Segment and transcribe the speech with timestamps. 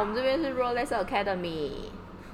[0.00, 1.72] 我们这边是 Rolex Academy。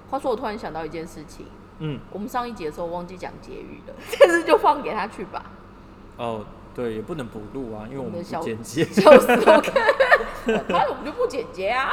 [0.08, 1.46] 话说，我突然想到一件事情，
[1.80, 5.42] 嗯，我们上一节的时候忘记讲结语了，这次就放给他去吧。
[6.16, 8.84] 哦，对，也不能补录啊，因为我们不我们小剪接。
[8.84, 11.92] 笑 死我看，他我们就不剪接啊。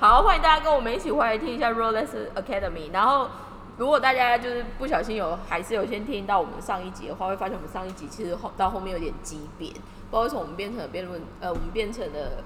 [0.00, 2.90] 好，欢迎大家跟我们一起回来听一下 Rolex Academy。
[2.90, 3.28] 然后，
[3.76, 12.42] 如果大家就是不小心有还是有先听到我们上一集的话，会发现我们上一集其实后到后面有点畸变，不知道为什么我们变成了辩论，呃，我们变成了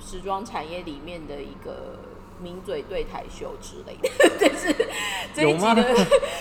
[0.00, 1.98] 时时装产业里面的一个
[2.40, 4.08] 名嘴对台秀之类的。
[4.40, 4.74] 但是
[5.34, 5.94] 这一集的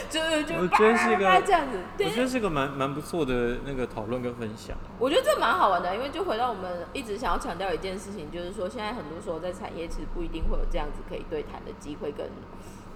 [0.10, 4.76] 就就我觉得是一个叭这样子，对我觉得是个蛮蛮不错的那个讨论跟分享。
[4.98, 12.30] 我觉得这蛮好玩的，因为就回到我们一直想要强调一件事情，就是说现在很多时候在产业其实不一定会有这样子可以对谈的机会跟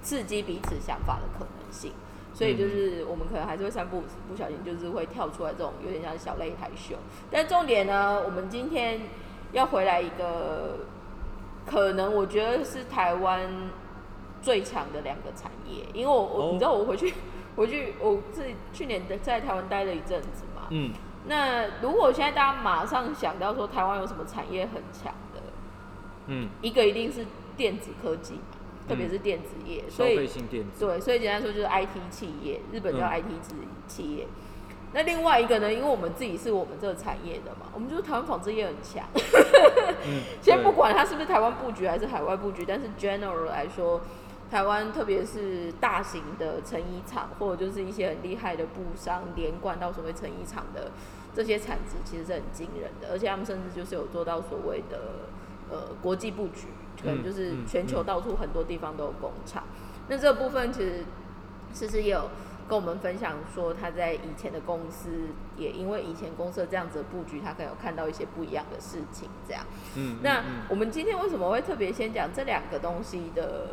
[0.02, 1.92] 刺激彼此想法的可能性，
[2.34, 6.96] 所以就是我们可能还是会三不不小心就是会跳出来这种有点像小擂台秀，
[7.30, 9.02] 但重点呢，我们今天
[9.54, 10.80] 要回来一个
[11.66, 13.50] 可能我觉得是台湾
[14.42, 16.50] 最强的两个产业，因为我我、哦。
[16.52, 17.14] 你知道我回去
[17.56, 20.92] 回去我自己去年的在台湾待了一阵子嘛，嗯，
[21.28, 25.42] 那如果现在大家马上想到说台湾有什么产业很强的，
[26.28, 28.58] 嗯，一个一定是电子科技嘛，
[28.90, 30.16] 特别是电子业，所以。
[30.80, 33.22] 对，所以简单说就是 IT 企业，日本叫嗯。
[33.22, 33.56] IT 企
[33.88, 34.28] 企业。
[34.94, 39.04] 那另外一个呢，因为我们自己是我们这个产业的嘛，我们就是台湾纺织业很强。
[40.06, 44.02] 嗯， 先不管它是不是台湾布局还是海外布局，但是 general 来说，
[44.52, 50.92] 台湾特别是大型的成衣厂，或者就是一些很厉害的布商连贯到所谓成衣厂的
[51.36, 55.28] 这些产值，其实是很惊人的，而且他们甚至就是有做到所谓的
[55.72, 56.68] 呃国际布局，
[57.02, 59.64] 可能嗯就是嗯全球嗯到处很多地方都有工厂。
[60.08, 61.04] 那这个部分其实
[61.74, 62.30] 其实也有
[62.68, 65.10] 跟我们分享说，他在以前的公司
[65.58, 69.64] 也因为以前公司的这样子的布局，他可能有看到一些不一样的事情，这样。
[69.96, 73.68] 嗯，那嗯我们今天为什么会特别先讲这两个东西的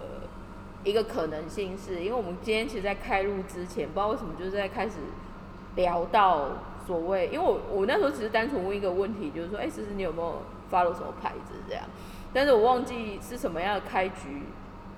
[0.84, 4.96] 一个可能性是，因为我们今天其实，在开录之前，不知道为什么就是在开始
[5.76, 6.48] 聊到
[6.86, 11.84] 所谓，因为我我那时候只是单纯问一个问题，就是说，哎、思思你有没有 follow 什么牌子这样？
[12.32, 14.42] 但是我忘记是什么样的开局，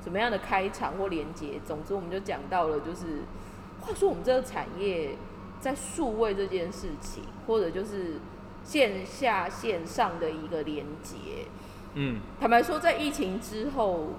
[0.03, 1.61] 什么样的开场或连接。
[1.65, 3.23] 总之，我们就讲到了，就是
[3.83, 5.17] 话说我们这个产业
[5.61, 8.15] 在数位这件事情，或者就是
[8.65, 11.17] 线下线上的一个连接。
[11.95, 14.15] 嗯，坦白说，在疫情之后，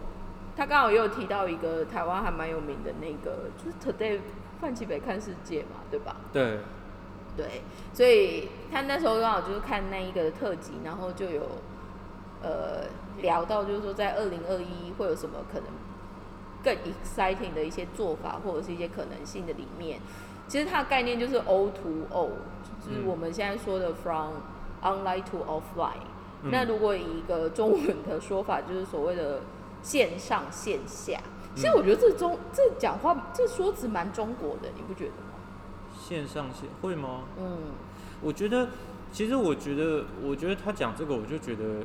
[0.55, 4.19] 他刚好也有提到一个台湾还蛮有名的那个，就是 Today
[4.61, 6.17] 范奇北看世界嘛，对吧？
[6.31, 6.59] 对，
[7.35, 11.41] 对，所以他那时候刚好就是看那一个特辑，然后就有
[12.43, 12.83] 呃
[13.21, 15.67] 聊到，就是说在二零二一会有什么可能
[16.63, 19.99] 更 exciting 的一些做法，或者是一些可能性的里面，
[20.47, 22.29] 其实它的概念就是 O to O，
[22.85, 24.35] 就是嗯我们现在说的 from
[24.81, 26.03] online to offline。
[26.43, 29.41] 嗯那如果以一个中文的说法，就是所谓的
[29.81, 31.19] 线上线下。
[31.55, 35.39] 其实我觉得这中这讲话这说辞蛮中国的，你不觉得吗？
[35.97, 37.21] 线上线会吗？
[37.37, 37.57] 嗯。
[38.21, 38.69] 我觉得，
[39.11, 41.81] 其实我觉得，我觉得他讲这个，我就觉得，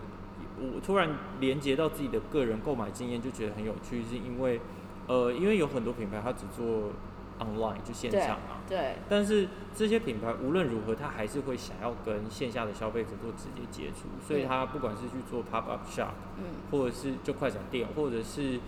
[0.61, 1.09] 我突然
[1.41, 4.61] 连接到自己的个人购买经验，就觉得很有趣，是因为，
[5.07, 6.91] 呃，因为有很多品牌它只做
[7.39, 14.49] online 就线上啊，对，但是这些品牌无论如何，它还是会想要跟线下的消费者做直接接触，所以嗯。
[14.49, 16.45] 它不管是去做 pop up shop，嗯。
[16.71, 18.59] 或者是就快闪店，或者是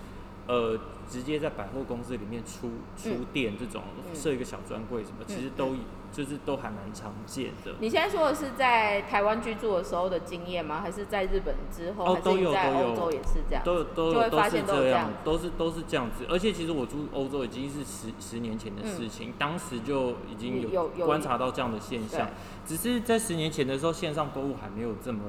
[0.51, 0.77] 呃
[1.09, 5.77] 直接在百货公司里面出出嗯店这种嗯设一个小专柜什么，其实嗯都
[6.13, 7.73] 就是都还蛮常见的。
[7.79, 10.81] 你现在说的是在台湾居住的时候的经验吗？
[10.81, 12.05] 还是在日本之后？
[12.05, 13.65] 哦还是在都有都有欧洲也是这样？
[13.65, 16.27] 都有都有都是这样都是都是这样子。
[16.29, 22.29] 而且其实我住欧洲已经是十十年前的事情，当时就已经嗯有有观察到这样的现象。
[22.67, 25.21] 只是在十年前的时候，线上购物还没有这么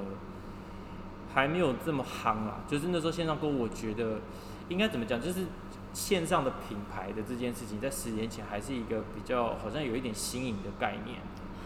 [1.33, 2.61] 还没有这么夯啊。
[2.67, 4.19] 就是那时候线上购物，我觉得
[4.71, 5.41] 应该怎么讲，就是
[5.93, 11.17] 线上的品牌的这件事情，在十年前还是一个比较好像有一点新颖的概念。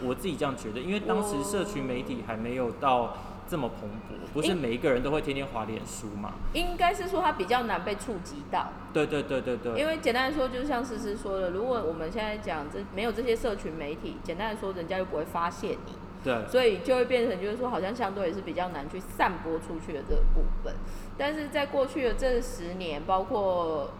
[0.02, 3.16] 我自己这样觉得，因为当时社群媒体还没有到
[3.48, 6.34] 这么蓬勃，不是每一个人都会天天滑脸书嘛。
[6.52, 15.92] 应该是说它比较难被触及到，对对对对对，因为简单来说，就是像思思说的，如果我们现在讲这没有这些社群媒体，简单的说，人家又不会发现你，
[16.22, 20.74] 对所以就会变成就是说，好像相对也是比较难去散播出去的这个部分。
[21.18, 23.90] 但是在过去的这十年，包括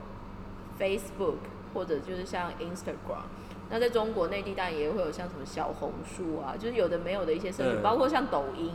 [0.78, 1.36] Facebook
[1.72, 3.24] 或者就是像 Instagram，
[3.70, 8.70] 那在中国内地当然也会有像什么小红书啊，就是有的没有的一些社群，对包括像抖音，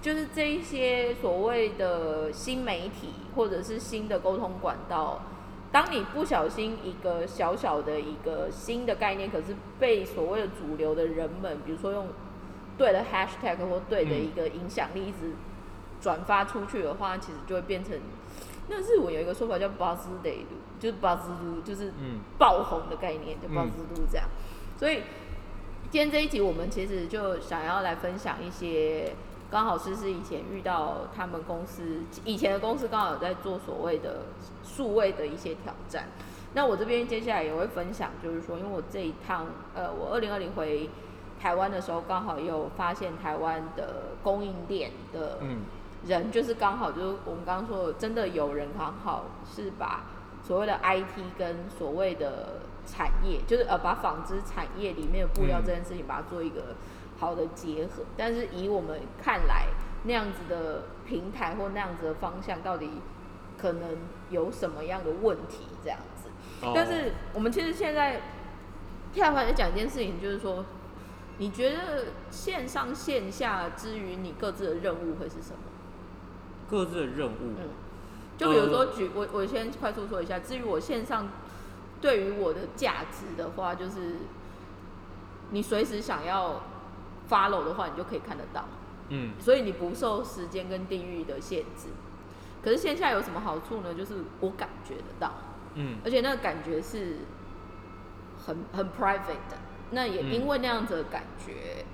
[0.00, 5.20] 就是这一些所谓的新媒体或者是新的沟通管道。
[5.72, 12.06] 当你不小心一个小小的一个新的概念，可是被所谓的主流的人们，比如说用
[12.78, 15.32] 对的 hashtag 或对的一个影响力一直
[16.06, 17.98] 转发出去的话，其实就会变成
[18.68, 20.44] 那日文有一个说法叫 buzz day，
[20.78, 21.18] 就是 buzz
[21.64, 23.72] 就是嗯爆红的概念，就嗯 buzz
[24.08, 24.28] 这样。
[24.78, 25.02] 所以
[25.90, 29.16] 今天这一集我们其实就想要来分享一些，
[29.50, 34.26] 刚好是是以前遇到他们公司以前的公司刚好有在做所谓的
[34.62, 36.06] 数位的一些挑战。
[36.54, 40.88] 那我这边接下来也会分享，就是说，因为我这一趟，呃，我二零二零回
[41.40, 45.62] 台湾的时候，刚好也有发现台湾的供应链的嗯
[46.06, 50.04] 人，就是刚好就是我们刚刚说的，真的有人刚好是把
[50.42, 56.76] 所谓的 IT 跟所谓的产业，就是呃把纺织产业里面的布料这件事情，把它做一个
[57.18, 58.04] 好的结合。
[58.16, 59.66] 但是以我们看来，
[60.04, 62.88] 那样子的平台或那样子的方向，到底
[63.58, 63.96] 可能
[64.30, 65.66] 有什么样的问题？
[65.82, 66.28] 这样子。
[66.74, 68.20] 但是我们其实现在
[69.12, 70.64] 跳回来讲一件事情，就是说，
[71.38, 75.58] 你觉得线上线下之于你各自的任务会是什么？
[76.70, 77.68] 各自的任务，嗯，
[78.36, 81.28] 就比如说举我我先快速说一下，至于我线上
[82.00, 84.16] 对于我的价值的话，就是
[85.50, 86.62] 你随时想要
[87.30, 88.64] follow 的话，你就可以看得到，
[89.10, 91.88] 嗯所以你不受时间跟地域的限制。
[92.62, 93.94] 可是线下有什么好处呢？
[93.94, 95.32] 就是我感觉得到，
[95.76, 97.18] 嗯而且那个感觉是
[98.44, 99.56] 很很 private 的。
[99.92, 101.85] 那也嗯因为那样子的感觉，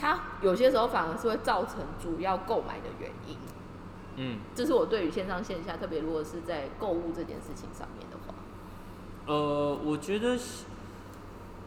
[0.00, 3.36] 它有些时候反而是会造成主要购买的原因。
[4.16, 8.34] 嗯，这是我对于线上线下，特别如果是在购物这件事情上面的话，
[9.26, 10.38] 呃，我觉得，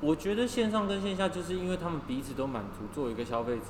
[0.02, 3.66] 我觉得线上跟线下，就是因为他们彼此都满足作为一个消费者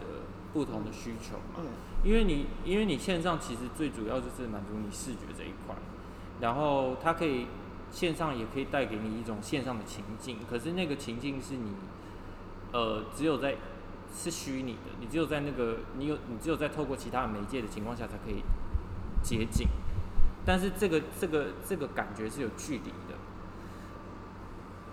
[0.53, 1.59] 不同的需求嘛。
[1.59, 1.65] 嗯
[2.03, 5.73] 因为你因为你线上其实最主要就是满足你视觉这一块，
[6.41, 7.47] 然后它可以
[7.91, 11.71] 线上也可以带给你一种线上的情境，可是那个情境是你
[12.73, 13.55] 呃只有在
[14.13, 18.43] 是虚拟的，你只有在那个你有你只有在透过其他的媒介的情况下才可以
[19.21, 19.67] 接近，
[20.45, 23.17] 但是这个这个这个感觉是有距离的。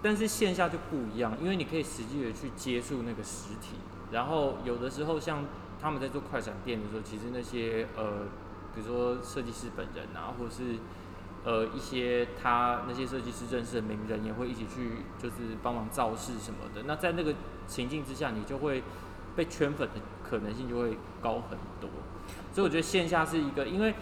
[0.03, 3.77] 但是线下就不一样，因为你可以实际的去接触那个实体，
[4.11, 5.45] 然后有的时候像
[5.79, 8.23] 他们在做快闪店的时候，其实那些呃，
[8.75, 10.79] 比如说设计师本人啊，或者是
[11.45, 16.85] 呃一些他那些设计师认识的名人，也会一起去就是帮忙造势什么的。
[16.87, 17.35] 那在那个
[17.67, 18.83] 情境之下，你就会
[19.37, 21.89] 被圈粉的可能性就会高很多。
[22.53, 23.95] 所以我觉得线下是一个，因为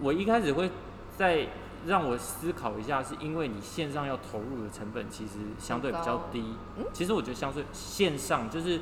[0.00, 0.70] 我一开始会
[1.16, 1.46] 在
[1.86, 6.54] 让我思考一下，是因为你线上要投入的成本其实相对比较低。
[6.78, 8.80] 嗯其实我觉得相对线上就是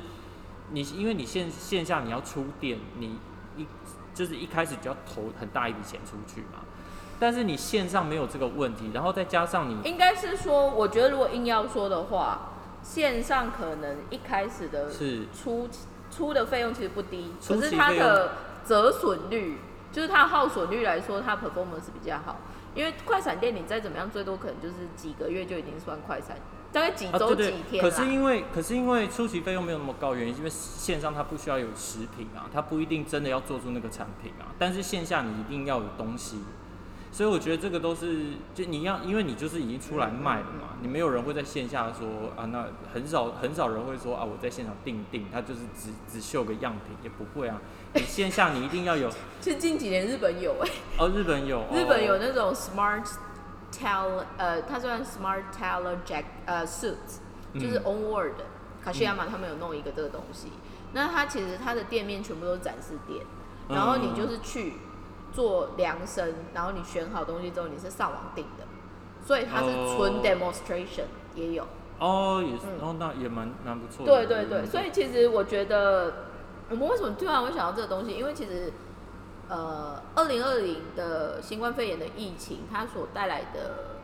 [0.71, 3.17] 你，因为你线线下你要出店，你
[3.57, 3.65] 一
[4.13, 6.59] 就是一开始就要投很大一笔钱出去嘛。
[7.19, 15.69] 但是你线上没有这个问题，然后再加上你应该是说，我觉得如果硬要说的话，线上可能一开始的是出
[16.09, 18.31] 出的费用其实不低，可是它的
[18.65, 19.57] 折损率，
[19.91, 22.37] 就是它耗损率来说，它 performance 比较好。
[22.75, 26.37] 因为快闪店你再怎么样，最多可能就是几个月就已经算快闪，
[26.71, 27.89] 大概几啊，周、几，天可。
[27.89, 36.37] 是因为可是因为初期费用没有那么高，原因是因为线上它不需要有食品啊，它不一定真的要做出那个产品啊，但是线下你一定要有东西，
[37.11, 47.59] 所以我觉得这个都是就你要，因为你就是已经出来卖了嘛，你没有人会在线下说啊，那很少很少人会说啊，我在现场定定，他就是只只秀个样品，也不会啊，
[47.93, 49.09] 你线下你一定要有
[49.41, 53.03] 就近几年日本有哎、哦，日本有，日本有哦那种 smart
[53.71, 56.95] tailor，呃，它算 smart teller jack 呃 suit，
[57.55, 58.33] 就是嗯 onward
[58.83, 60.49] 卡西亚马他们有弄一个这个东西。
[60.93, 63.23] 那它其实它的店面全部都是展示店，
[63.67, 64.73] 然后你就是去
[65.31, 68.65] 做量身，然后你选好东西之后，你是上网订的，
[69.25, 71.05] 所以它是纯哦 demonstration
[71.35, 71.65] 也有。
[71.99, 76.13] 哦也是，嗯哦那也蛮蛮不错的，对对对，嗯所以其实我觉得，
[76.69, 78.11] 我们为什么突然会想到这个东西？
[78.13, 78.71] 因为其实，
[79.49, 83.99] 呃，二零二零的新冠肺炎的疫情，它所带来的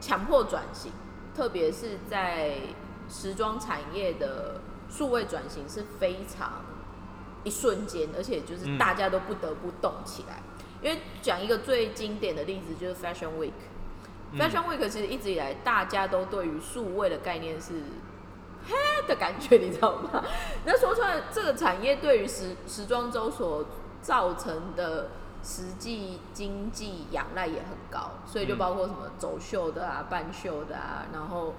[0.00, 0.90] 强迫转型，
[1.34, 2.56] 特别是在
[3.08, 6.64] 时装产业的数位转型是非常
[7.44, 10.42] 一瞬间，而且就是嗯大家都不得不动起来。
[10.82, 13.52] 因为讲一个最经典的例子，就是 Fashion Week。
[14.32, 17.74] 嗯 Fashion Week 其实一直以来，大家都对于数位的概念是
[18.66, 18.74] 嘿
[19.06, 20.24] 的感觉，你知道吗？
[20.64, 23.66] 那说出来，这个产业对于时时装周所
[24.00, 25.08] 造成的
[25.42, 31.54] 实际经济仰赖也很高，所以就嗯包括什么走秀的啊、办秀的啊，然后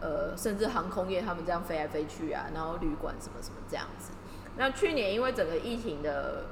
[0.00, 4.12] 呃，甚至航空业他们这样飞来飞去啊，然后旅馆什么什么这样子。
[4.56, 6.44] 那去年因为整个疫情的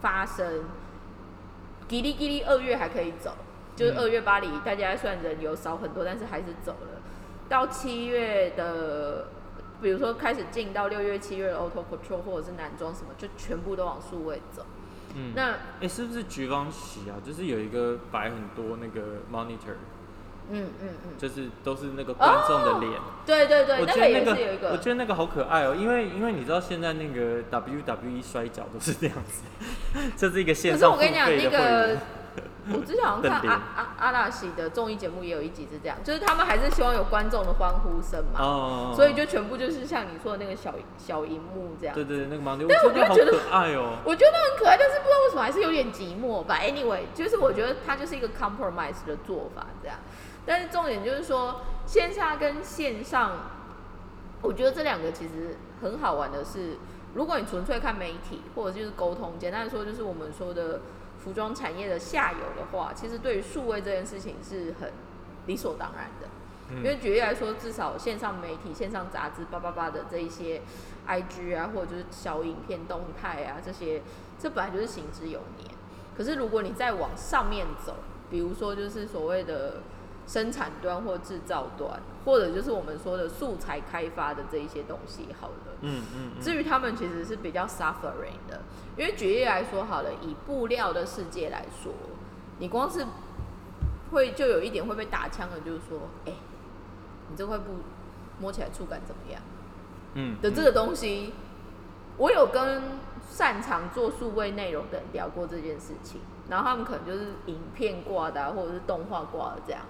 [0.00, 0.64] 发生，
[1.88, 3.34] 叽哩叽哩二月还可以走，
[3.74, 7.00] 就是嗯二月巴黎，大家虽然人流少很多，但是还是走了。
[7.48, 9.28] 到七月的
[9.80, 14.66] 比如说开始进到六月、七月的 Auto Control 或者是男装什么，就全部都往数位走。
[15.14, 17.16] 嗯，那哎、是不是橘方喜啊？
[17.24, 19.76] 就是有一个摆很多那个 monitor，
[20.50, 22.92] 嗯嗯嗯，就是都是那个观众的脸。
[23.24, 29.42] 对对对，我那个觉得那个也是有一，个，我觉得那个好可爱哦、因为因为你知道现在那个 WWE 摔跤都是这样子，
[30.16, 31.98] 这是一个线可是我跟你讲，那个员。
[32.68, 41.94] 我之前好像看阿阿阿拉西的综艺节目也有一集是这样，就是他们还是希望有观众的欢呼声嘛，哦，所以就全部就是像你说的那个小小荧幕这样。
[41.94, 46.58] 对对对，那个 monitor，但我觉得好我就觉得可爱哦、 我觉得很可爱，但是不知道为什么还是有点寂寞吧。
[46.60, 49.96] Anyway，就是我觉得它就是一个 compromise 的做法这样。
[50.46, 53.32] 但是重点就是说，线下跟线上，
[54.40, 56.78] 我觉得这两个其实很好玩的是，
[57.14, 60.80] 如果你纯粹看媒体或者就是沟通，简单的说就是我们说的
[61.18, 64.92] 服装产业的下游的话，其实对于数位这件事情是很
[65.46, 66.28] 理所当然的。
[66.28, 70.60] 嗯因为举例来说，至少线上媒体、线上杂志、叭叭叭的这一些
[71.06, 74.02] IG 啊，或者就是小影片动态啊，这些
[74.36, 75.70] 这本来就是行之有年。
[76.18, 77.94] 可是如果你再往上面走，
[78.28, 79.74] 比如说就是所谓的
[80.26, 85.54] 生产端或制造端，或者就是我们说的素材开发的这一些东西，好了。
[85.82, 88.60] 嗯嗯嗯，至于他们其实是比较 suffering 的，
[88.96, 91.92] 因为举例来说好了，以布料的世界来说，
[92.58, 93.04] 你光是
[94.10, 96.32] 会就有一点会被打枪的，就是说，哎、
[97.28, 97.74] 你这块布
[98.40, 99.40] 摸起来触感怎么样？
[100.14, 101.34] 嗯的这个东西，
[102.16, 102.82] 我有跟
[103.28, 109.82] 擅长做数位内容的人聊过这件事情，然后他们可能就是影片挂的、啊，或者是动画挂的这样，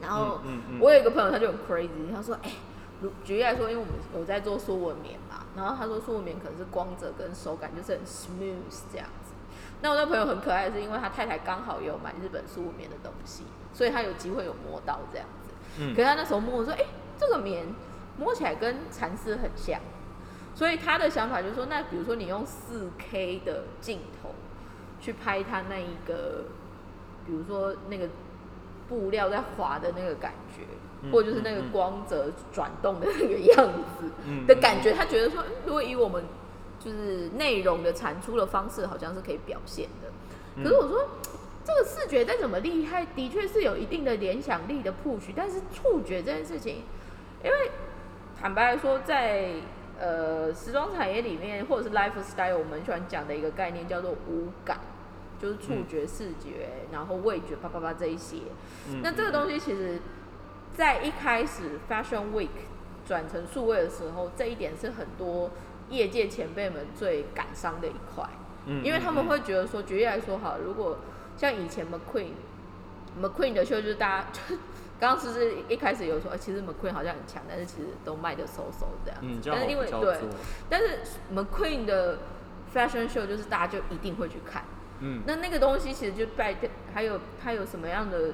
[0.00, 0.40] 然后。
[0.80, 2.50] 我有一个朋友，他就很 crazy，他说：“哎、
[3.02, 9.32] 如举例来说，因为我们有在做苏纹棉嘛，然后他说苏纹棉可能是光泽跟手感就是很 smooth 这样子。
[9.82, 15.50] 那我那朋友很可爱，的是因为他太太刚好也有买日本苏纹棉的东西，所以他有机会有摸到这样子。
[15.78, 16.84] 嗯可是他那时候摸，我说：哎、
[17.18, 17.66] 这个棉
[18.16, 19.80] 摸起来跟蚕丝很像。
[20.54, 24.34] 所以他的想法就是说，那比如说你用四 K 的镜头
[25.00, 26.44] 去拍他那一个，
[27.24, 28.08] 比如说那个
[28.90, 30.62] 布料在滑的那个感觉，
[31.02, 33.66] 嗯或者就是那个光泽转动的那个样
[33.96, 36.24] 子嗯的感觉，他觉得说，嗯如果以我们
[36.80, 40.10] 就是内容的产出的方式，好像是可以表现的。
[40.56, 41.08] 嗯可是我说，
[41.64, 46.82] 这个视觉再怎么厉害，的确是有一定的联想力的 push，但是触觉这件事情，
[47.44, 47.70] 因为
[48.40, 49.52] 坦白来说，在
[50.00, 54.80] 呃时装产业里面，或者是 lifestyle，我们喜欢讲的一个概念叫做无感，
[55.40, 58.36] 就是触觉、视觉，然后味觉，叭叭叭这一些。
[58.88, 59.98] 嗯那这个东西其实，
[60.74, 62.48] 在一开始 Fashion Week
[63.06, 65.50] 转成数位的时候，这一点是很多
[65.88, 68.28] 业界前辈们最感伤的一块。
[68.66, 70.98] 嗯因为他们会觉得说，举例来说好，如果
[71.38, 72.32] 像以前 McQueen
[73.20, 74.56] McQueen 的秀，就是大家就
[75.00, 80.18] 刚刚是不是一开始有说，哎、其实 McQueen 好像很强，但是其实都卖的收收这样但是因好为对，
[80.68, 80.98] 但是
[81.34, 82.18] McQueen 的
[82.74, 84.62] Fashion Show 就是大家就一定会去看。
[85.00, 86.54] 嗯那那个东西其实就带
[86.94, 88.32] 还有它有什么样的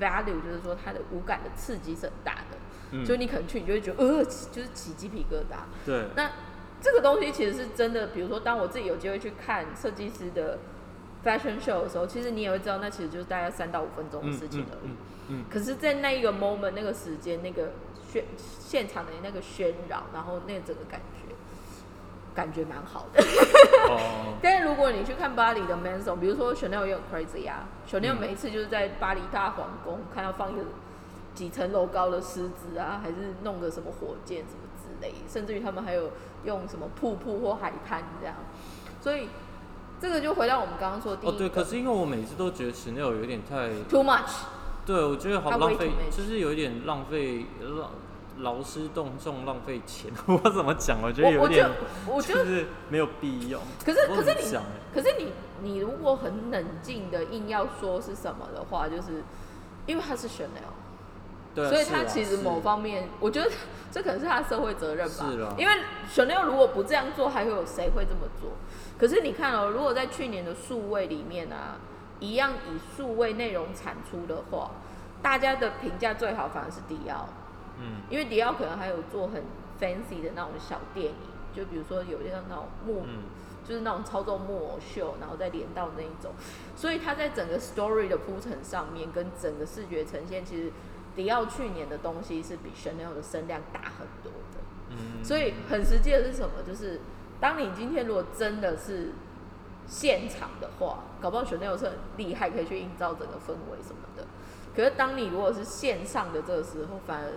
[0.00, 2.56] value，就是说它的五感的刺激是很大的。
[2.92, 5.58] 嗯，就你可能去，你就会觉得呃，就是起鸡皮疙瘩。
[5.84, 6.30] 对，那
[6.80, 10.58] 这个东西其实是真的，比如说当我自己有机会去看设计师的
[11.24, 14.90] fashion show 的时候，其实你也会知道，那其实就是大概三到五分钟的嗯事情而已。
[14.90, 14.96] 嗯
[15.28, 17.72] 嗯可是，在那一个 moment 那个时间，那个
[18.12, 18.22] 渲
[18.60, 21.15] 现场的那个喧扰，然后那个整个感觉，
[22.36, 23.20] 感觉蛮好的。
[23.20, 28.20] 嗯，哦， 但是如果你去看巴黎的 Manson，比如说 Chanel 也有 crazy 啊，Chanel 嗯。
[28.20, 30.62] 每一次就是在巴黎大皇宫看到放一个
[31.34, 36.10] 几层楼高的狮子啊，还是弄个什么火箭什么之类，甚至于他们还有
[36.44, 38.36] 用什么瀑布或海滩这样，
[39.00, 39.28] 所以
[40.00, 44.42] 这个就回到我们刚刚说的第一哦个、对，可是因为我每次都觉得 Chanel 有点太，too much，
[44.84, 47.90] 对我觉得好浪费就是有一点浪费浪
[48.38, 50.98] 劳师动众浪费钱， 我怎么讲？
[51.02, 51.74] 我觉得有点得
[52.06, 53.58] 我觉得，就是没有必要。
[53.84, 54.58] 可是可是你
[54.94, 59.22] 可是你你如果很冷静的硬要说是什么的话，就是
[59.86, 60.72] 因为他是 Chanel。
[61.54, 63.50] 对啊，所以他其实某方面，我觉得
[63.90, 65.54] 这可能是他的社会责任吧。
[65.56, 65.72] 因为
[66.14, 68.50] Chanel 如果不这样做，还会有谁会这么做？
[68.98, 71.78] 可是你看哦，如果在去年的数位里面啊，
[72.20, 74.70] 一样以数位内容产出的话，
[75.22, 77.26] 大家的评价最好反而是迪奥，
[77.78, 79.42] 嗯因为迪奥可能还有做很
[79.80, 81.14] fancy 的那种小电影，
[81.54, 83.24] 就比如说有些那种木嗯
[83.66, 86.32] 就是那种操纵木偶秀，然后再连到那一种，
[86.76, 90.70] 所以它在整个 story 的铺陈上面，跟整个视觉呈现，其实
[91.16, 94.60] 迪奥去年的东西是比 Chanel 的声量大很多的。
[94.90, 96.62] 嗯，所以很实际的是什么？
[96.64, 97.00] 就是
[97.40, 99.10] 当你今天如果真的是
[99.88, 104.24] 现场的话，搞不好 Chanel 是很厉害，可以去营造整个氛围什么的。
[104.76, 107.32] 可是当你如果是线上的这个时候，反而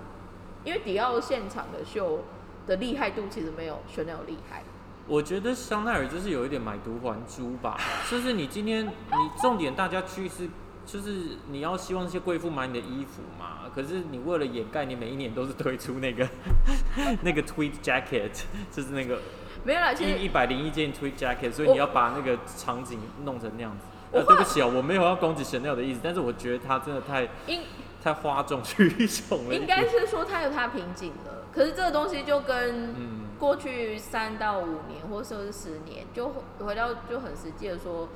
[0.70, 2.20] 因为迪奥现场的秀，
[2.68, 4.62] 的厉害度其实没有 Chanel 厉害。
[5.08, 7.76] 我觉得香奈儿就是有一点买椟还珠吧，
[8.08, 10.48] 就是你今天你重点大家去是，
[10.86, 16.30] 就是你要希望那些贵妇买你的衣服嘛，可是你为了掩盖，你每一年都是推出那个
[17.24, 19.18] 那个 tweed jacket，就是那个
[19.64, 23.88] 没有啦，其实一一百零一件 tweed jacket，所以你要把那个场景弄成那样子。
[24.12, 27.62] 呃，对不起啊，我没有要攻击 Chanel 的意思，但是我觉得他真的太应
[28.04, 29.66] 太哗众取宠了应。
[29.66, 38.08] 该是说它有它瓶颈了，可是这个东西就跟嗯过去三到五年，或者是十年，就回到就很实际的说，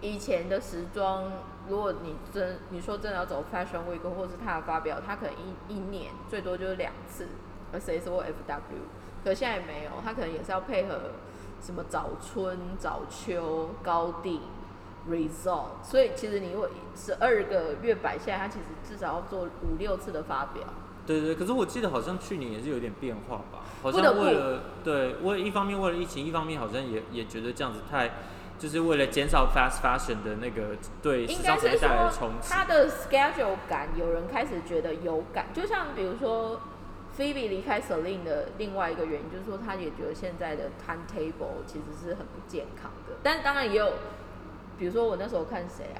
[0.00, 1.32] 以前的时装，
[1.68, 7.26] 如果你真你说真的要走 Fashion Week 或是它的发表，它可能一一年最多就是两次
[7.72, 8.60] ，S 或 FW，
[9.24, 11.12] 可现在没有，它可能也是要配合
[11.60, 14.40] 什么早春、早秋、高定。
[15.10, 20.64] result，所以其实你如果十二个月摆下来，它其实至少要做五六次的发表。
[21.06, 28.10] 对对，可是我记得好像去年也是有点变化吧，好像为了对，为一方面为了疫情，一方面好像也也觉得这样子太，
[28.58, 32.48] 就是为了减少 fast fashion 的那个对时尚产业带来的冲击。
[32.50, 36.60] 它的 schedule 感，有人开始觉得有感，就像比如说
[37.16, 43.14] Phoebe 离开 Celine 的另外一个原因，就是说他也觉得现在的 timetable 其实是很不健康的。
[43.22, 43.92] 但当然也有，
[44.78, 45.98] 比如说我那时候看谁啊？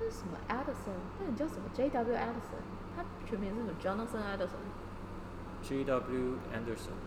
[0.00, 0.98] 那是什么 Addison？
[1.20, 2.14] 那你叫什么 J.W.
[2.14, 2.60] Addison？
[2.96, 6.38] 他全名是什么 Jonathan Addison？J.W.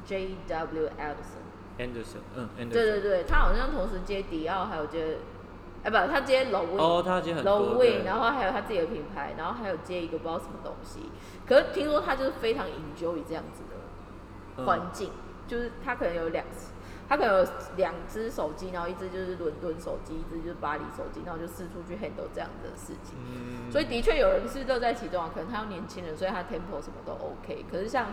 [0.05, 1.43] G W Anderson Addison。
[1.77, 2.71] Anderson，嗯，Anderson。
[2.71, 5.17] 对对对，他好像同时接迪奥，还有接，
[5.83, 11.11] 哎不，他接 l o w 哦，他接很多 Low 多 Wing，然后还有他自己的品牌，然后还有接一个不知道什么东西。
[11.45, 13.75] 可是听说他就是非常 enjoy 这样子的
[14.57, 15.11] 嗯环境，
[15.47, 16.45] 就是他可能有两，
[17.07, 17.47] 他可能有
[17.77, 23.15] 两只手机，然后一只就是伦敦手机，一只就是巴黎手机，然后就四处去 handle 这样的事情。
[23.27, 27.63] 嗯，所以的确有人是乐在其中啊，可能他要年轻人，所以他 tempo 什么都 OK。
[27.71, 28.07] 可是像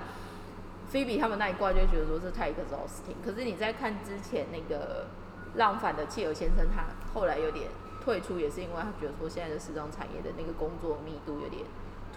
[0.92, 3.16] Phoebe 他们那一挂就觉得说是太 exhausting。
[3.24, 5.06] 可是你在看之前那个
[5.54, 6.84] 浪反的契尔先生，他
[7.14, 7.70] 后来有点
[8.04, 11.64] 退出，也是因为他觉得说现在的时装产业的那个工作密度有点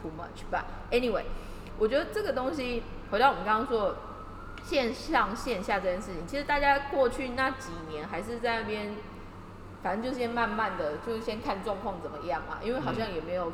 [0.02, 0.44] too much。
[0.52, 1.24] But anyway，
[1.80, 3.96] 我觉得这个东西回到我们刚刚说的
[4.66, 8.96] 线上线下这件事情，其实大家过去那几年还是在那边，
[9.84, 13.54] 反正就先慢慢的，就是先看状况怎么样嘛，因为好像也没有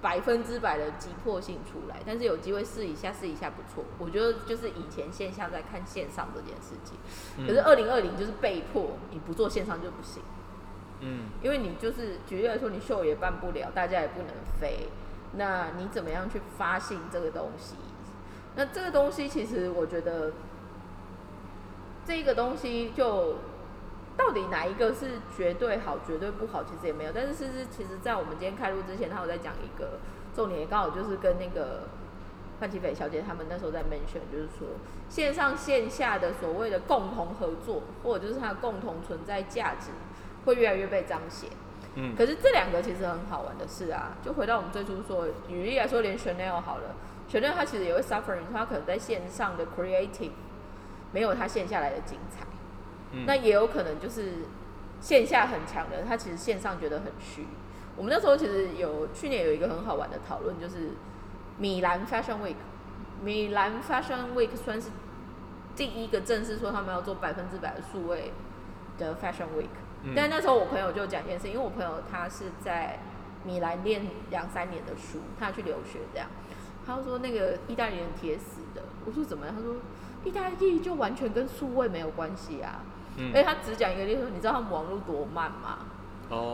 [0.00, 3.84] 百分之百的急迫性出来，但是有机会试一下，试一下不错。
[3.98, 6.96] 我觉得就是以前线下在看线上这件事情，
[7.44, 10.22] 可是嗯二零二零就是被迫你不做线上就不行，
[11.00, 14.28] 嗯因为你就是举例来说，你秀也办不了，大家也不能
[14.60, 14.86] 飞，
[15.32, 17.74] 那你怎么样去发信这个东西？
[18.56, 20.32] 那这个东西其实我觉得，
[22.04, 23.34] 这个东西就
[24.16, 27.12] 到底哪一个是绝对好、绝对不好，其实也没有。
[27.14, 29.98] 但是是是，其实在我们今天开录之前，他有在讲一个
[30.34, 31.82] 重点，也刚好就是跟那个
[32.58, 34.68] 范琪斐小姐他们那时候在 mention，就是说
[35.10, 39.90] 线上线下的所谓的共同合作，或者就是它的共同存在价值，
[40.46, 41.50] 会越来越被彰显。
[41.96, 46.94] 嗯，可是这两个其实很好玩的事啊，就回到我们最初说的，举例来说，连 Chanel 好了
[47.30, 50.30] ，Chanel 它其实也会 suffering，他可能在线上的 creative
[51.12, 52.44] 没有他线下来的精彩，
[53.12, 53.24] 嗯。
[53.26, 54.44] 那也有可能就是
[55.00, 57.46] 线下很强的，他其实线上觉得很虚。
[57.96, 60.90] 我们那时候其实有去年有一个很好玩的讨论，就是
[61.58, 62.56] 米兰 Fashion Week，
[63.22, 64.90] 米兰 Fashion Week 算是
[65.74, 68.32] 第一个正式说他们要做百分之百的数位
[68.98, 69.68] 的 Fashion Week。
[70.02, 70.12] 嗯。
[70.14, 72.98] 但那时候我朋友就讲一件事，因为我朋友他是在
[73.44, 76.28] 米兰念两三年的书，他去留学这样，
[76.86, 79.54] 他就说那个意大利人铁死的，我说怎么样？
[79.54, 79.74] 他说
[80.24, 82.80] 意大利就完全跟数位没有关系啊，
[83.16, 83.32] 嗯。
[83.34, 85.78] 而且他只讲一个例子，说你知道他们网络多慢吗？
[86.30, 86.52] 哦，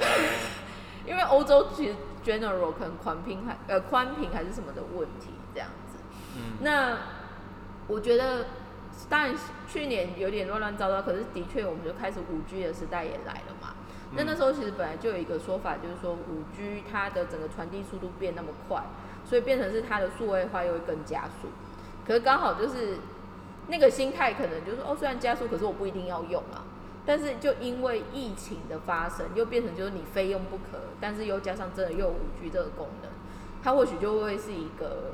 [1.06, 5.98] 因为欧洲其实 general 可能宽频还呃宽屏还是什么的问题这样子，
[6.36, 6.58] 嗯。
[6.60, 6.98] 那
[7.88, 8.46] 我觉得，
[9.08, 9.34] 当然
[9.66, 13.74] 去年有点乱乱糟糟，可是的确我们就开始五 G 的时代也来了嘛。
[14.14, 18.82] 那嗯那时候其实本来就有一个说法，就是说五 G 它的整个传递速度变那么快，
[19.32, 21.48] 所以变成是它的数位化又会更加速。
[22.06, 22.98] 可是刚好就是
[23.68, 26.64] 那个心态，可能就是哦，虽然加速，可是我不一定要用啊。
[27.06, 33.10] 但是就因为疫情的发生，又变成就是你非用不可，但是又加上真的又有五 G 这个功能，
[33.62, 35.12] 它或许就会是一个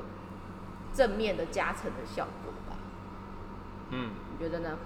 [0.92, 2.76] 正面的加成的效果吧？
[3.90, 4.76] 嗯，你觉得呢？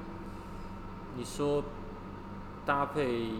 [1.16, 1.64] 你说
[2.66, 3.30] 搭配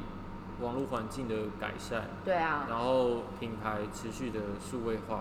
[0.63, 5.21] 网络环境的改善，对啊，然后品牌持续的数位化，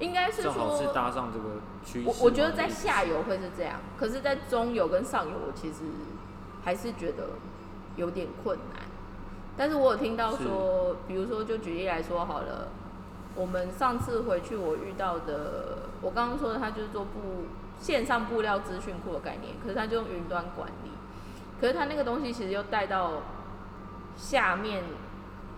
[0.00, 2.08] 应该是正好是说，搭上这个趋势。
[2.08, 5.84] 我我觉得在下游会是这样，可是，在中游跟上游，我其实
[6.64, 7.30] 还是觉得
[7.96, 8.82] 有点困难。
[9.56, 12.68] 但是我有听到说，比如说，就举例来说好了，
[13.34, 17.46] 我们上次回去我遇到的，我刚刚说的，他就是做布
[17.80, 20.90] 线上布料资讯库的概念，可是他就用云端管理，
[21.60, 23.22] 可是他那个东西其实又带到
[24.16, 24.84] 下面，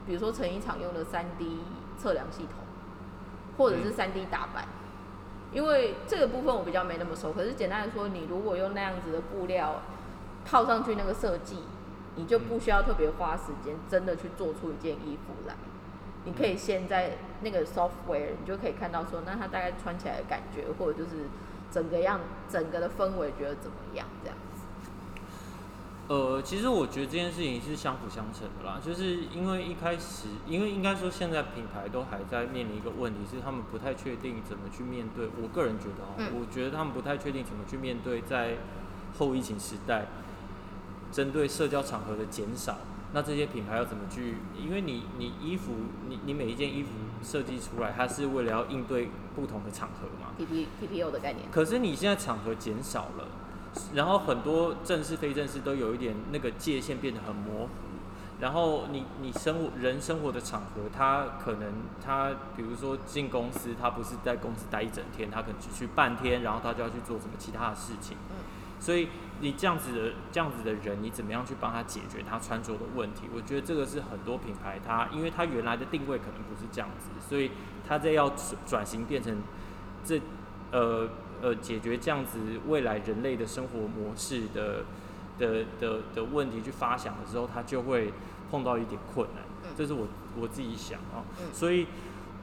[0.06, 1.58] 比如说成衣厂用的三 D
[1.98, 2.59] 测量系统，
[3.60, 4.64] 或者是三 D 打板。
[5.52, 9.82] 因为这个部分我比较没那么熟，可是简单的说，你如果用那样子的布料
[10.44, 11.58] 套上去那个设计，
[12.14, 15.54] 你就不需要特别花时间，真的去做出一件衣服来。
[16.24, 21.26] 你可以先在那个 software，你就可以看到说，那它大概穿起来的感觉，或者就是
[21.70, 24.49] 整个样、整个的氛围，觉得怎么样这样子。
[26.10, 35.28] 呃，其实我觉得这件事情是相辅相成的啦，就是因为一开始，因为应该说现在品牌都还在面临一个问题，是他们不太确定怎么去面对。
[35.40, 38.56] 我个人觉得啊，我觉得他们不太确定怎么去面对在
[39.16, 40.08] 后疫情时代，
[41.12, 42.78] 针对社交场合的减少，
[43.12, 44.38] 那这些品牌要怎么去？
[44.60, 45.70] 因为你你衣服，
[46.08, 46.88] 你你每一件衣服
[47.22, 51.48] 设计出来，它是为了要应对不同的场合嘛 P P P P O 的概念。
[51.52, 53.28] 可是你现在场合减少了。
[53.94, 57.68] 然后很多正式非正式都有一点那个界限变得很模糊，
[58.40, 61.72] 然后你你生活人生活的场合，他可能
[62.04, 68.16] 他比如说进公司，他不是在公司待一整天，他可能只去半天，然后他就要去做什么其他的事情。
[68.30, 68.36] 嗯。
[68.80, 69.08] 所以
[69.40, 73.28] 你这样子的这样子的人，你怎么样去帮他解决他穿着的问题？
[73.32, 77.52] 我觉得这个是很多品牌他，因为他原来的定位可能不是这样子，所以
[77.86, 78.32] 他在要
[78.66, 79.36] 转型变成
[80.04, 80.20] 这
[80.72, 81.08] 呃。
[81.42, 84.84] 呃，解决这样子未来人类的生活模式的
[85.38, 88.12] 的的的问题去发想的时候，他就会
[88.50, 89.42] 碰到一点困难。
[89.76, 90.06] 这是我
[90.38, 91.24] 我自己想啊。
[91.52, 91.86] 所以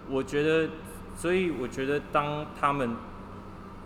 [0.10, 0.70] 我觉得，
[1.16, 2.96] 所以我觉得，当他们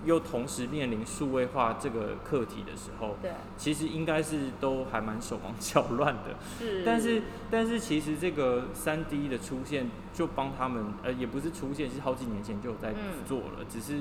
[0.05, 6.37] 又同时面临数位化这个课题的时候，对，其实应该是都还蛮手忙脚乱的。
[6.57, 6.83] 是。
[6.85, 12.93] 但是但是其实这个三 D 的出现，就帮他们呃，也不是出现，是好几年前就有在
[13.27, 13.99] 做了，只是。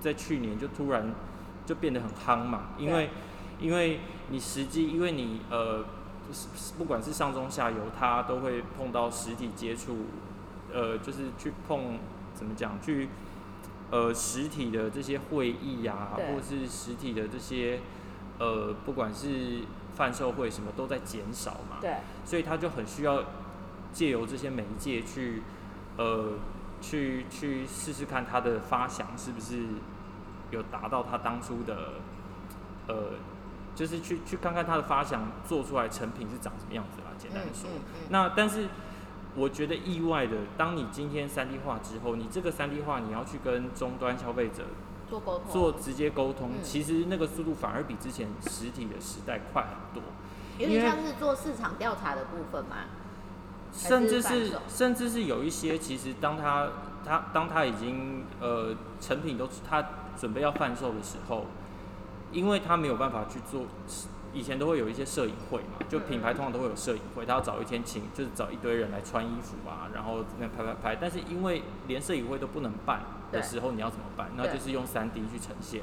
[0.00, 1.12] 在去年就突然
[1.66, 3.10] 就变得很夯嘛，因为
[3.60, 5.84] 因为你实际因为你呃
[6.78, 10.06] 不管是上中下游，它都会碰到实体接触，
[10.72, 11.98] 呃就是去碰
[12.34, 13.08] 怎么讲去
[13.90, 17.80] 呃实体的这些会议呀，或是实体的这些
[18.38, 19.62] 呃不管是
[19.94, 23.24] 贩售会什么都在减少嘛，对，所以他就很需要
[23.92, 25.42] 借由这些媒介去
[25.96, 26.34] 呃。
[26.80, 29.64] 去去试试看他的发想是不是
[30.50, 31.94] 有达到他当初的，
[32.86, 33.12] 呃，
[33.74, 37.06] 就是去去看看他的发想做出来成品是长什么样子啦。
[37.18, 37.68] 简单的说，
[38.10, 38.68] 那但是
[39.34, 44.64] 我觉得意外的，当你今天三 D 化之后，你这个三 D 化你要去跟终端消费者
[45.08, 50.02] 做沟通，做直接沟通，其实那个速度反而比之前实体的时代快很多。
[50.58, 52.76] 有点像是做市场调查的部分嘛。
[53.72, 56.68] 甚至是甚至是有一些，其实当他
[57.04, 59.84] 他当他已经呃成品都他
[60.18, 61.46] 准备要贩售的时候，
[62.32, 63.66] 因为他没有办法去做，
[64.32, 74.30] 以前都会有一些摄影会嘛，就品牌通常都会有摄影会，他要找一天请就是找一堆人来穿衣服啊，然后那拍拍拍，但是因为连摄影会都不能办的时候，你要怎么办？
[74.36, 75.82] 那就是用三 D 去呈现。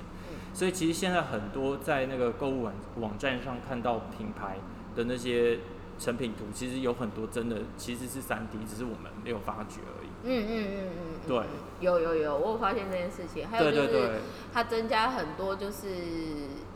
[0.54, 4.58] 所以其实现在很多在那个购物网网站上看到品牌
[4.96, 5.60] 的那些。
[5.98, 10.10] 成品图其实有很多真的其实是三 D，只是我们没有发觉而已。
[10.24, 11.44] 嗯嗯嗯嗯，对，
[11.80, 13.48] 有有有，我有发现这件事情。
[13.48, 14.20] 还有就是
[14.52, 15.88] 它增加很多，就是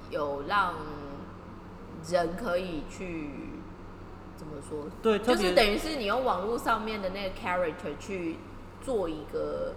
[0.09, 0.75] 有让
[2.09, 3.31] 人可以去
[4.37, 4.85] 怎么说？
[5.01, 8.37] 对，就是等于是你用网络上面的那个 character 去
[8.81, 9.73] 做一个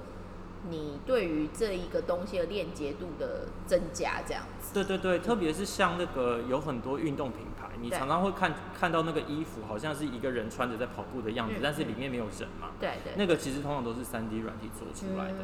[0.71, 4.73] 你对于这一个东西的链接度的增加，这样子。
[4.73, 7.52] 对对对，特别是像那个有很多运动品牌。
[7.83, 12.69] 你常常会看看到那个衣服，好像是一个人穿着在跑步的样子，但是里面没有人嘛。
[12.79, 13.13] 对对。
[13.17, 15.39] 那个其实通常都是三 D 软体做出来的。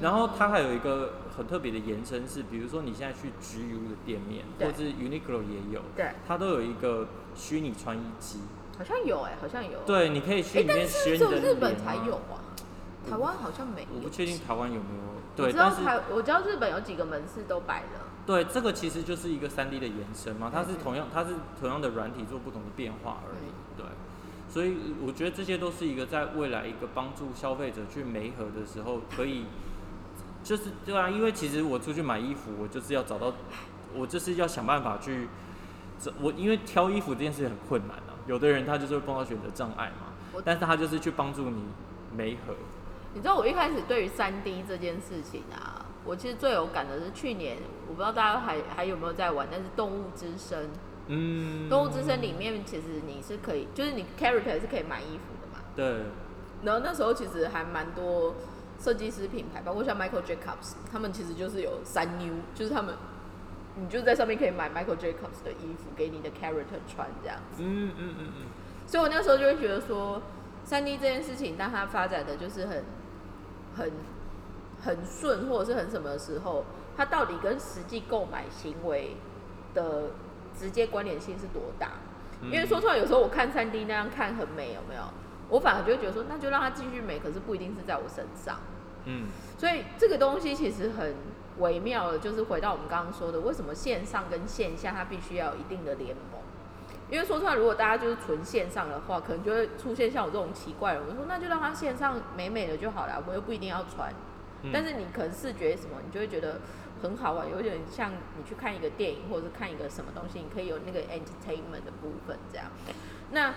[0.00, 8.38] 然后它还有一个很特别的延伸是，比如说你现在去 GU 的店面，或者是 Uniqlo 也有，对，它都有一个虚拟穿衣机。
[8.78, 9.80] 好像有哎，好像有。
[9.84, 12.40] 对，你可以去里面选你的日本才有啊，
[13.08, 13.88] 台湾好像没有。
[13.96, 15.02] 我不确定台湾有没有。
[15.34, 18.11] 对，知道台，我知道日本有几个门市都摆了。
[18.24, 23.50] 对，这个其实就是一个三 D 的延伸嘛，它是同样，它是同样的软体做不同的变化而已。
[23.76, 23.84] 对，
[24.48, 29.46] 所以我觉得这些都是一个在未来一个帮助消费者去媒合的时候，可以，
[30.44, 33.32] 就是对啊，因为其实我出去买衣服，我就是要找到，
[33.92, 35.26] 我就是要想办法去，
[36.20, 41.64] 我因为挑衣服这件事很困难啊，有的人他就是会碰到选择障碍嘛，但是他就是去帮助你
[42.16, 42.54] 媒合。
[43.14, 45.81] 你知道我一开始对于三 D 这件事情啊。
[46.04, 50.64] 我其实最有感的是去年，我不知道大家还还有没有在玩，但是《动物之声》。
[51.06, 51.68] 嗯。
[51.68, 55.64] 动物之声里面其实你是可以，就是你 character 是可以买衣服的嘛。
[55.76, 56.02] 对。
[56.62, 58.34] 然后那时候其实还蛮多
[58.78, 62.94] 设计师品牌，包括像 Michael Jacobs，他们其实就是有三 new，就是他们，
[63.76, 67.62] 你就在上面可以买 Michael Jacobs 的衣服给你的 character 穿这样子。
[67.64, 68.46] 嗯嗯嗯嗯，
[68.86, 70.22] 所以我那时候就会觉得说，
[70.64, 72.84] 三 D 这件事情，当它发展的就是很
[73.76, 73.92] 很
[74.84, 76.64] 很顺，或者是很什么的时候，
[76.96, 79.16] 它到底跟实际购买行为
[79.74, 80.10] 的
[80.54, 81.92] 直接关联性是多大？
[82.42, 85.02] 因为说出来，有时候我看三 D 那样看很美，有没有？
[85.48, 88.56] 我反而就会觉得说，那就让它继续美，可是不一定是在我身上。
[89.04, 91.14] 嗯，所以这个东西其实很
[91.58, 96.40] 微妙的，就是回到我们刚刚说的，为什么线上跟线下它必须要有一定的联盟？
[97.10, 104.12] 因为说出来，如果大家就是纯线上的话，可能就会出现像我这种奇怪的人，我说那就让它线上美美的就好了，我又不一定要穿。
[104.70, 106.60] 但是你可能视觉什么，你就会觉得
[107.02, 112.66] 很好玩，有点像你去看一个电影或者是看一个什么东西，你可以有那个 entertainment 的部分这样。
[113.32, 113.54] 那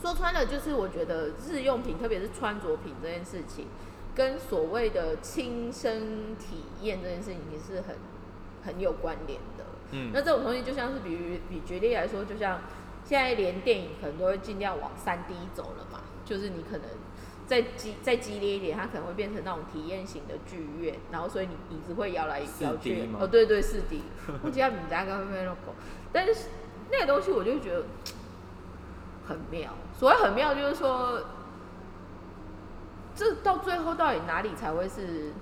[0.00, 3.66] 说穿了，就是我觉得日用品，特别是穿着品这件事情，
[4.14, 7.96] 跟所谓的亲身体验这件事情，也是很
[8.64, 9.64] 很有关联的。
[9.90, 12.60] 嗯，那这种东西就像是比如比举例来说，就像
[13.04, 16.86] 现在连电影可能都会尽量往三 D 走了嘛，就是你可能。
[17.46, 23.06] 再激再激烈一点，它可能会变成那种体验型的剧院，然后所以你椅子会摇来摇去。
[23.20, 24.02] 哦，对对，四 D。
[24.42, 25.56] 我记得你家刚刚那个，
[26.10, 26.48] 但是
[26.90, 27.84] 那个东西我就觉得
[29.28, 29.72] 很妙。
[29.92, 31.22] 所谓很妙，就是说，
[33.14, 35.32] 这到最后到底哪里才会是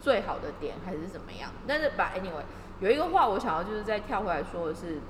[0.00, 1.50] 最好的点，还是怎么样？
[1.66, 2.44] 但是把 anyway
[2.80, 5.00] 有一个话我想要就是再跳回来说的是，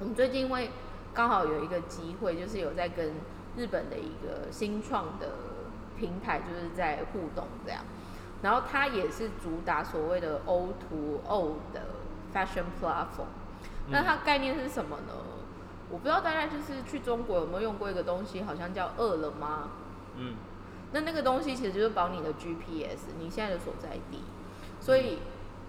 [0.00, 0.70] 我们最近因为
[1.14, 3.14] 刚好有一个机会，就是有在跟。
[3.56, 5.30] 日本的一个新创的
[5.98, 7.82] 平台，就是在互动这样，
[8.42, 11.82] 然后它也是主打所谓的 O to O 的
[12.34, 13.28] fashion platform。
[13.88, 15.12] 那它概念是什么呢？
[15.90, 19.70] 我不知道大家就是去中国有没有用过一个东西，好像叫饿了么。
[20.16, 20.34] 嗯。
[20.92, 24.22] 那那个东西其实就是保你的 GPS，你现在的所在地。
[24.80, 25.18] 所以。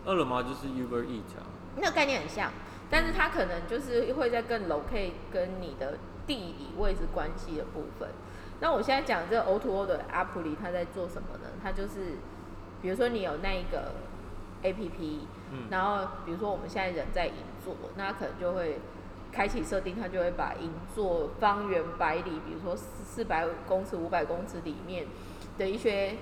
[0.06, 1.46] 饿了么就是 Uber Eat 啊。
[1.76, 2.52] 那个概念很像，
[2.90, 5.98] 但是它可能就是会在更 locate 跟你的。
[6.28, 8.10] 地理位置关系的部分，
[8.60, 11.50] 那我现在讲这个 O to O 的 App 里，它在做什么呢？
[11.62, 12.18] 它就是，
[12.82, 13.94] 比如说你有那一个
[14.64, 18.80] A P P，嗯，然后比如说我们现在人在银座，那可能就会
[19.32, 25.06] 开启设定，它就会把银座方圆百里，比如说四百公尺、五百公尺里面
[25.58, 26.16] 的一些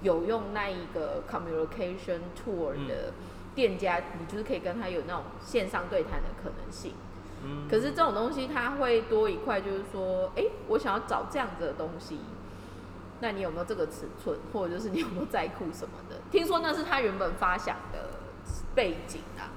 [0.00, 3.12] 有用那一个 Communication Tour 的
[3.54, 6.94] 店家，你就是可以跟他有那种线上对谈的可能性。
[7.70, 12.18] 可是这种东西它会多一块，就是说，哎，我想要找这样子的东西，
[13.20, 16.16] 那你有没有这个尺寸，或者就是你有没有在库什么的？
[16.30, 18.10] 听说那是他原本发想的
[18.74, 19.48] 背景啊。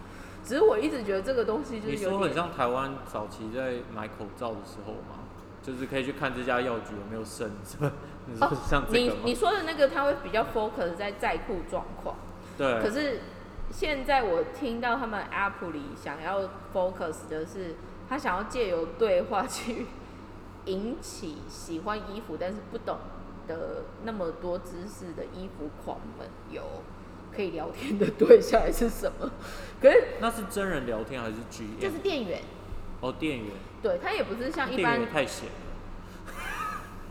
[0.45, 5.19] 只是我一直觉得这个东西就是你说很像台湾早期在买口罩的时候嘛，
[5.61, 7.91] 就是可以去看这家药局有没有剩，是吧？
[8.27, 12.15] 你说像这个你你说的那个，他会比较 focus 在在库状况。
[12.57, 12.81] 对。
[12.81, 13.19] 可是。
[13.73, 17.75] 现在我听到他们 App 里想要 focus 的是，
[18.07, 19.87] 他想要借由对话去
[20.65, 22.99] 引起喜欢衣服但是不懂
[23.47, 26.61] 的那么多知识的衣服狂们有
[27.35, 29.29] 可以聊天的对象还是什么？
[29.81, 31.67] 可是那是真人聊天还是 G？
[31.79, 32.41] 就是店员。
[33.01, 33.47] 哦，店员。
[33.81, 35.03] 对他也不是像一般。
[35.11, 35.49] 太闲。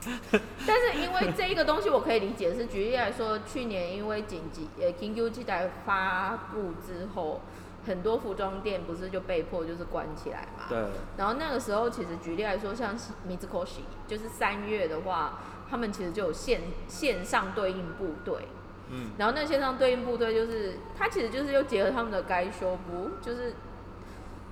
[0.67, 7.41] 但是因为这一个东西，我可以理解是举例来说，去年因为紧急呃紧急事态发布之后，
[7.87, 10.65] 很多服装店不是就被迫就是关起来嘛。
[10.69, 10.79] 对。
[11.17, 12.97] 然后那个时候，其实举例来说，像
[13.29, 18.49] Mizukoshi，就是三月的话，他们其实就有线线上对应部队。
[18.91, 19.11] 嗯。
[19.19, 23.55] 然后那线上对应部队就是，它其实就是又结合他们的该修补，就是。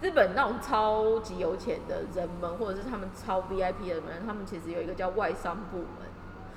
[0.02, 6.08] 日本那种超级有钱的人们，或者是他们超 VIP 的人，他们其实有一个叫外商部门。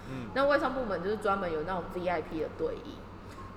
[0.10, 0.30] 嗯。
[0.34, 2.94] 那外商部门就是专门有那种 VIP 的对应。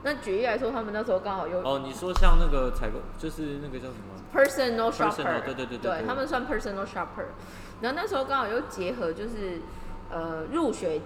[0.02, 5.44] 那举例来说，他们那时候刚好又哦，你说像那个采购，就是那个叫什么？Personal shopper。
[5.44, 5.78] 对对对对。
[5.78, 7.26] 对他们算 personal shopper。
[7.80, 9.60] 然后那时候刚好又结合就是
[10.10, 11.00] 呃入学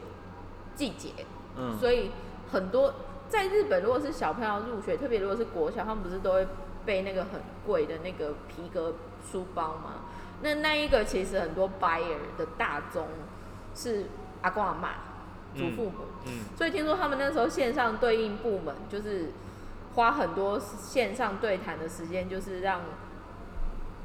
[0.75, 1.11] 季节。
[1.59, 1.77] 嗯。
[1.79, 2.11] 所以
[2.51, 2.95] 很多
[3.29, 6.49] 在日本，如果是小朋友入学，特别如果是国小，他们不是都会。
[6.85, 8.95] 背那个很贵的那个皮革
[9.31, 10.05] 书包嘛，
[10.43, 13.07] 那那一个其实很多 buyer 的大宗
[13.75, 14.07] 是
[14.43, 14.91] 阿公阿妈、
[15.55, 19.31] 祖父母，嗯，所以听说他们那时候线上对应部门就是
[19.95, 22.81] 花很多线上对谈的时间，就是让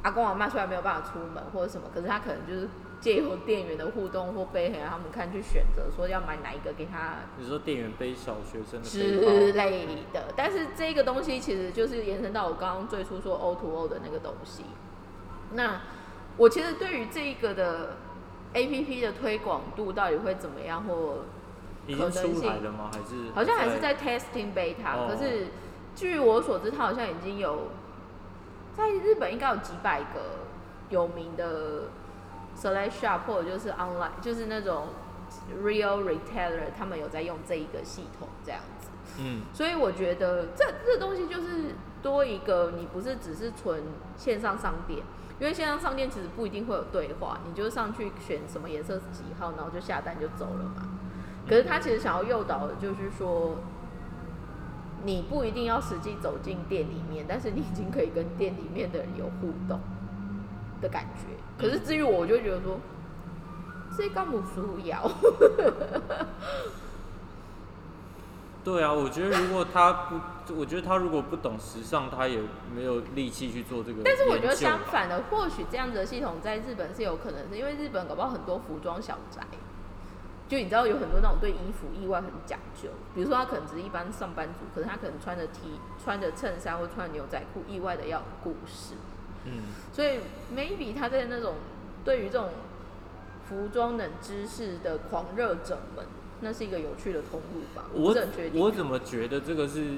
[0.04, 2.70] 阿公阿妈虽然没有办法出门或者什么，可是他可能就是。
[3.06, 7.18] 借由店员的互动或背给他们看，去选择说要买哪一个给他。
[7.38, 14.64] 你说店员背小学生的之类的，但是这个东西其实就是延伸到我刚刚最初说 O to O 的那个东西。
[15.54, 15.82] 那
[16.36, 17.98] 我其实对于这个的
[18.54, 21.26] A P P 的推广度到底会怎么样，或
[21.86, 22.90] 已可能性经出来，了吗？
[22.92, 25.50] 还是好像还是在 testing beta，、哦可是
[25.96, 27.68] 据我所知，它好像已经有
[28.76, 30.48] 在日本应该有几百个
[30.90, 31.84] 有名的
[32.56, 34.88] select shop 或者就是 online，就是那种
[35.64, 38.90] real retailer，他们有在用这一个系统这样子。
[39.18, 43.84] 嗯所以我觉得这这东西就是多一个，你不是只是纯
[44.18, 45.00] 线上商店，
[45.40, 50.90] 因为线上商店其实不一定会有对话，你就上去选什么颜色几号，然后就下单就走了嘛。
[51.48, 53.58] 可是他其实想要诱导的就是说，
[55.04, 59.80] 你不一定要实际走进店里面，但是你已经可以跟店里面的人有互动
[60.82, 61.35] 的感觉。
[61.58, 62.80] 可是至于我，我就觉得说，
[63.98, 65.10] 这干不需要。
[68.64, 70.20] 对啊，我觉得如果他不，
[70.56, 72.42] 我觉得他如果不懂时尚，他也
[72.76, 74.02] 没有力气去做这个。
[74.04, 79.44] 但是我觉得相反的，或许这样子的系统在日本是有可能的，因为日本搞不好很多服装小宅，
[80.50, 88.96] 就你知道有很多那种对衣服意外很讲究，比如说他可能只是一般上班族，可是他可能穿着 T 穿着衬衫或穿着牛仔裤，意外的要有故事，
[89.46, 90.20] 嗯，所以
[90.56, 91.56] maybe 他在那种
[92.04, 92.50] 对于这种
[93.48, 96.06] 服装冷知识的狂热者们，
[96.42, 98.62] 那是一个有趣的通路吧，我不我是很确定。
[98.62, 99.98] 我怎么觉得这个是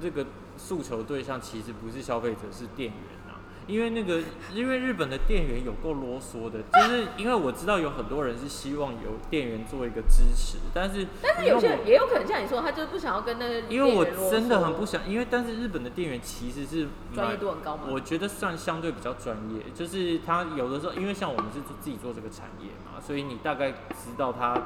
[0.00, 3.17] 这个诉求对象其实不是消费者，是店员啊？
[3.68, 4.20] 因为那个
[4.54, 17.84] 因为日本的店员有够啰嗦的，就是因为我知道有很多人是希望有店员做一个支持，但是但是有些也有可能像你说，他就是不想要跟那个因为我真的很不想，因为但是日本的店员其实是专业度很高嘛。
[17.90, 24.62] 我觉得算相对比较专业，就是他有的时候，因为像我们是做自己做这个产业嘛，所以你大概知道他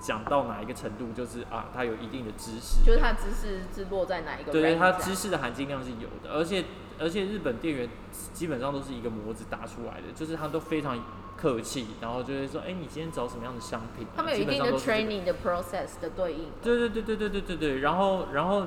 [0.00, 6.64] 讲到哪一个程度，就是啊，他有一定的知识，就是他知识是落在哪一个对，他知识的含金量是有的，而且
[6.98, 7.88] 而且日本店员
[8.32, 10.98] 基本上都是一个模子打出来的，就是他都非常
[11.36, 16.46] 客气，然后就会说，哎、你今天找什么样的商品啊、他们有一定的 training 的 process 的对应。
[16.62, 18.66] 对对对对对对对对，然后然后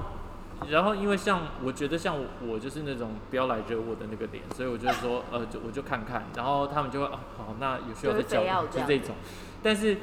[0.69, 9.15] 然后因为像我觉得像我我就是那种不要来惹我的那个脸，所以我就说呃就我就看看，然后他们就会哦好那有需要再教就这种，
[9.63, 9.97] 但是。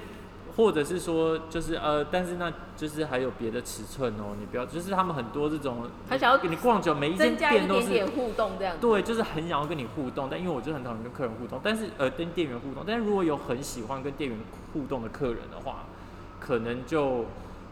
[0.56, 8.76] 或者是说，就是呃，但是那就是还有别的尺寸哦，你不要，就是他们很多这种，他想要跟你逛久，每一间增加一店都是点点互动这样。
[8.80, 14.38] 对，就是很想要跟你互动，但因为我就很讨厌跟客人互动，但是呃跟店员互动，但是如果有很喜欢跟店员
[14.72, 15.84] 互动的客人的话，
[16.38, 17.24] 可能就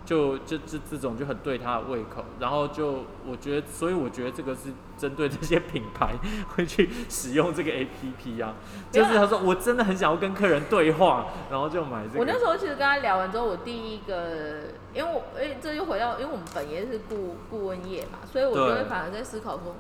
[0.04, 6.14] 就就这这种就很对他的胃口，然后就我觉得，所以我觉得这个是针对这些品牌
[6.48, 8.54] 会去使用这个 A P P 啊，
[8.90, 12.18] 就是他说我真的很想要跟客人对话，然后就买这个。
[12.18, 14.62] 我那时候其实跟他聊完之后，我第一个，
[14.92, 19.76] 因为我，哎，这就回到，因为我们本业是顾顾问业嘛，所以我就会反而在思考说，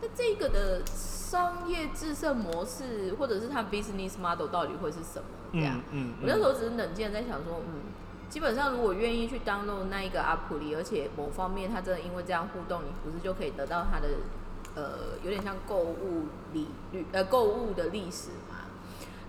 [0.00, 5.24] 那这个的商业制胜模式，或者是他 business model 到底会是什么？
[5.52, 7.80] 这样嗯，嗯我那时候只是冷静的在想说，嗯，
[8.28, 14.08] 基本上如果愿意去 download 那一个 app 里，而且某方面它真的因为这样互动，你不是就可以得到它的
[14.74, 18.66] 呃有点像购物理率呃购物的历史嘛？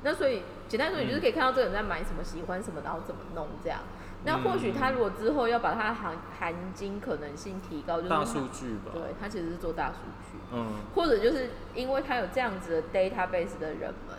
[0.04, 3.80] 那所以简单说，你就是可以看到这个人在买什么，喜欢什么，然后怎么弄这样。
[4.26, 10.00] 那或许他如果之后要把它含含金可能性提高，就是大数据吧，对，他其实是做大数
[10.32, 10.38] 据。
[10.52, 14.18] 嗯或者就是因为他有这样子的 database 的人们，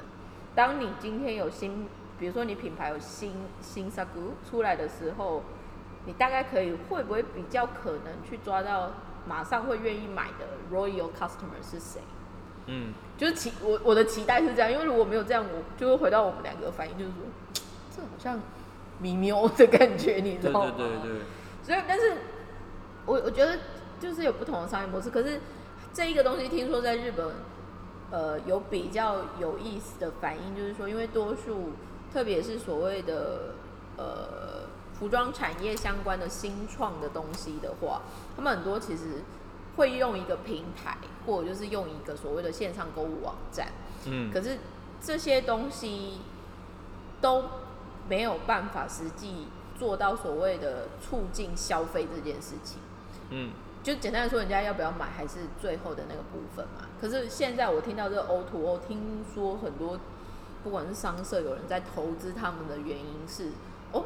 [0.55, 1.89] 当你今天有新，
[2.19, 5.43] 比如说你品牌有新新 s a g u 出来的时候，
[6.07, 8.93] 你大概可以会不会比较可能去抓到
[9.27, 12.01] 马上会愿意买的 royal customer 是谁？
[12.67, 17.19] 嗯，就是期我我的期待是这样，因为如果没有这样，我就会回到我们两个反应，就是说
[17.97, 18.41] 这好像
[18.99, 20.73] 迷喵的感觉，你知道吗？
[20.77, 21.21] 对对对，
[21.63, 22.17] 所以，但是
[23.07, 23.59] 我我觉得
[24.01, 25.09] 就是有不同的商业模式。
[25.09, 25.41] 可是
[25.95, 27.27] 这一个东西，听说在日本，
[28.11, 31.71] 呃，有比较有意思的反应，就是说，因为多数，
[32.13, 33.55] 特别是所谓的
[33.97, 34.69] 呃
[34.99, 38.03] 服装产业相关的新创的东西的话，
[38.37, 39.23] 他们很多其实
[39.77, 43.69] 会用一个平台，或者就是用一个所谓的线上购物网站。
[44.07, 44.59] 嗯，可是
[45.01, 46.19] 这些东西
[47.21, 47.45] 都
[48.09, 49.47] 没有办法实际
[49.79, 52.79] 做到所谓的促进消费这件事情。
[53.31, 53.51] 嗯
[53.81, 56.89] 就简单的说，人家要不要买还是最后的那个部分嘛。
[57.01, 59.99] 可是现在我听到这个 O to O，听说很多
[60.63, 63.51] 不管是商社有人在投资他们的原因是，
[63.93, 64.05] 哦，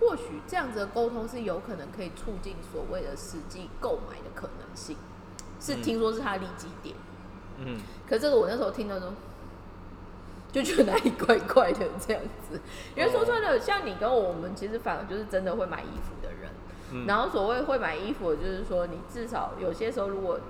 [0.00, 4.96] 或许这样子的沟通是有可能可以促进所谓的实际购买的可能性，
[5.60, 6.94] 是嗯听说是他的利基点。
[7.58, 7.78] 嗯
[8.08, 9.12] 可这个我那时候听到说，
[10.50, 12.60] 就觉得哪里怪怪的这样子。
[12.96, 16.50] 因为说穿了，像你跟我，我们其实反而就是真的会买衣服的人。
[16.92, 20.40] 嗯，然后所谓会买衣服，就是说你至少有些时候，如果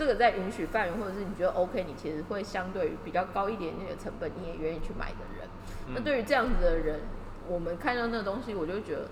[0.00, 5.46] 这个在允许范围，或者是你觉得 OK，你其实会相对于比较高一点点的成本，你也愿意去买的人。
[5.94, 7.00] 那嗯对于这样子的人，
[7.46, 9.08] 我们看到那个东西，我就觉得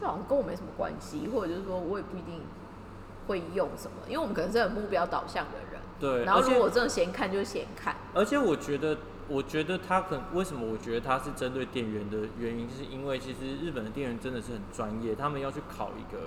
[0.00, 2.40] 这好像跟我没什么关系，或者就是说我也不一定
[3.26, 5.82] 会用什么，因为我们可能是很目标导向的人。
[6.00, 8.96] 对，然后如果真的闲看就闲看，而且我觉得，
[9.28, 16.18] 我觉得他可为什么我觉得他是针对店员的原因，是因为其实日本的店员真的是很专业，他们要去考一个。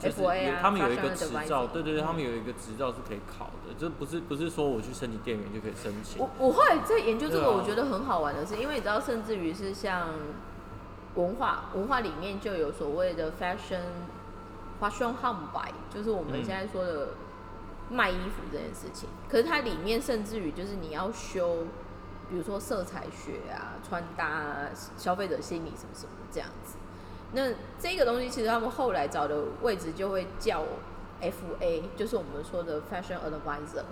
[0.00, 0.22] 就是
[0.62, 6.30] 他们有一个执照，对对对，嗯他们有一个执照是可以考的，这不是不是说我去申请店员就可以申请我。
[6.38, 10.08] 我后来在研究这个，我觉得很好玩的是，因为你知道，甚至于是像
[11.16, 13.82] 文化文化里面就有所谓的 fashion
[14.80, 17.08] fashion 汉白，就是我们嗯现在说的
[17.90, 19.08] 卖衣服这件事情。
[19.28, 21.66] 可是它里面甚至于就是你要修，
[22.30, 26.69] 比如说色彩学啊、穿搭啊、消费者心理什么什么这样子。
[27.32, 30.64] 那这个东西其实他们后来找的位置就会叫
[31.20, 33.84] FA，就是我们说的 fashion advisor。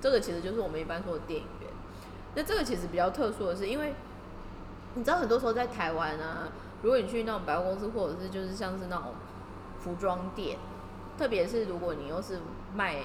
[0.00, 1.70] 这个其实就是我们一般说的店员。
[2.34, 3.94] 那这个其实比较特殊的是，因为
[4.94, 6.48] 你知道很多时候在台湾啊，
[6.82, 9.06] 如果你去那种百货公司，或者是就是像是那种
[9.80, 10.58] 服装店，
[11.18, 12.38] 特别是如果你又是
[12.74, 12.96] 卖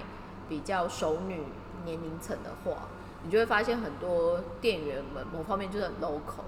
[0.47, 1.43] 比较熟女
[1.85, 2.87] 年龄层的话，
[3.23, 6.43] 你就会发现很多店员们某方面就是很 local。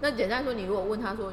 [0.00, 1.32] 那简单说，你如果问他说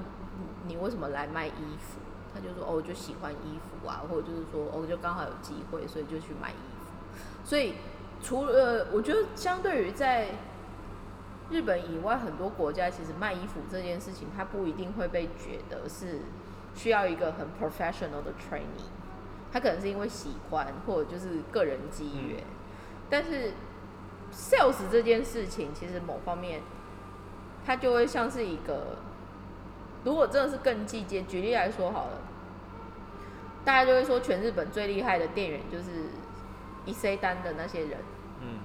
[0.69, 1.99] 你你为什么来卖衣服，
[2.31, 6.91] 他就说哦，我就喜欢衣服啊，或者就是说哦，就刚好有机会，所以就去买衣服。
[7.43, 7.73] 所以
[8.21, 10.27] 除了我觉得相对于在
[11.49, 16.19] 日本以外，很多国家其实卖衣服这件事情，它不一定会被觉得是
[16.75, 18.91] 需要一个很 professional 的 training，
[19.51, 22.43] 他可能是因为喜欢或者就是个人机缘，
[23.09, 23.53] 但是
[24.31, 26.61] sales 这件事情，其实某方面
[27.65, 28.97] 它就会像是一个，
[30.03, 32.21] 如果真的是更季节，举例来说好了，
[33.65, 36.05] 大家就会说全日本最厉害的店员就是
[36.85, 37.97] 一 C 单的那些人。
[38.41, 38.59] 嗯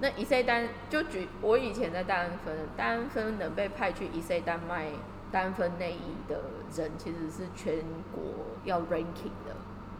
[0.00, 4.86] 那一 C 单就举我以前在大安分，大安分能被派去一 C 单卖
[5.30, 6.40] 单分内衣的
[6.76, 7.76] 人，其实是全
[8.12, 8.22] 国
[8.64, 9.54] 要 ranking 的。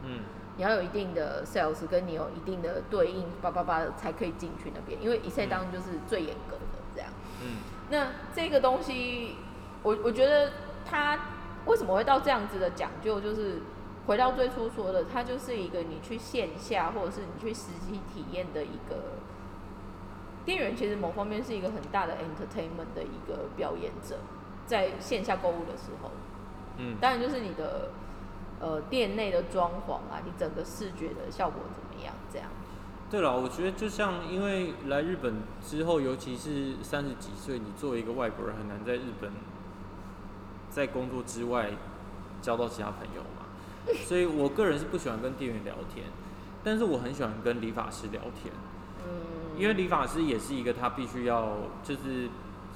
[0.04, 0.20] 嗯
[0.56, 7.08] 你要有一定的 sales，跟你有一定的对应叭叭叭的才可以进去那边，因为一 C 单就是最严格的这样。
[7.40, 7.58] 嗯
[7.88, 9.36] 那这个东西，
[9.82, 10.50] 我我觉得
[10.92, 11.18] 它
[11.64, 13.62] 为什么会到这样子的讲究，就是
[14.06, 19.14] 回到最初说的，它就是一个你去线下或者是你去实际体验的一个
[20.44, 24.18] 店员，其实某方面是一个很大的 entertainment 的一个表演者，
[24.66, 26.10] 在线下购物的时候，
[26.76, 27.90] 嗯，当然就是你的
[28.60, 32.48] 呃店内的装潢啊，你整个视觉的效果怎么样，这样。
[33.10, 39.30] 对了，我觉得就像因为来日本之后，尤其是三十几岁，你作为一个外国人，很难在日本
[40.72, 41.70] 在工作之外
[42.40, 43.46] 交到其他朋友嘛。
[44.06, 46.06] 所以我个人是不喜欢跟店员聊天，
[46.64, 48.54] 但是我很喜欢跟理发师聊天，
[49.04, 52.28] 嗯，因为理发师也是一个他必须要就是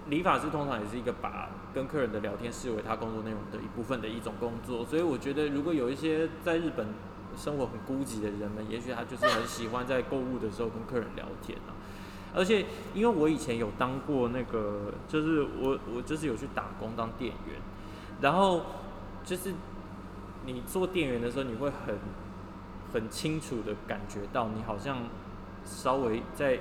[0.09, 6.89] 理发师通常也是一个把跟客人的聊天视为他工作内容的一部分的一种工作，所以我觉得如果有一些在日本
[7.37, 11.71] 生活很孤寂的人们，也许他就是很喜欢在购物的时候跟客人聊天啊。
[12.35, 17.61] 而且因为我以前有当过那个，就是我我就是有去打工当店员，
[18.21, 18.63] 然后
[19.25, 19.53] 就是
[20.45, 21.99] 你做店员的时候，你会很
[22.93, 24.99] 很清楚的感觉到，你好像
[25.65, 26.61] 稍微在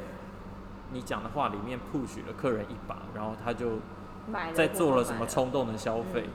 [0.92, 3.80] 你讲的话里面 push 了客人一把，然后他就
[4.54, 6.26] 在做了什么冲动的消费。
[6.26, 6.32] 嗯，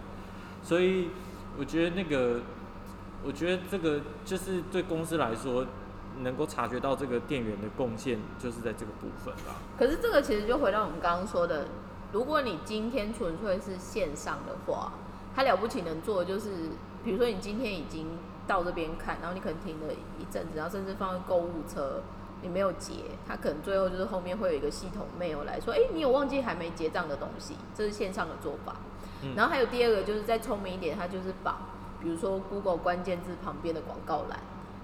[0.63, 1.11] 所以
[1.59, 2.41] 我觉得那个，
[3.25, 5.67] 我觉得这个就是对公司来说，
[6.21, 9.57] 能够察觉到这个店员的贡献，就是在这个部分吧。
[9.79, 11.67] 可是这个其实就回到我们刚刚说的，
[12.13, 14.93] 如果你今天纯粹是线上的话，
[15.41, 16.51] 他了不起能做的就是，
[17.03, 18.07] 比如说你今天已经
[18.47, 22.03] 到这边看，然后你可能停了一阵子，然后甚至放在购物车，
[22.43, 22.93] 你没有结，
[23.27, 28.77] 他可能最后就是后面会有一个系统 mail 来说，哎、你有忘记还没结账的东西，这是线上的做法。
[29.23, 31.57] 嗯然后还有第二个就是再聪明一点，它就是绑，
[32.03, 34.39] 比如说 Google 关键字旁边的广告栏，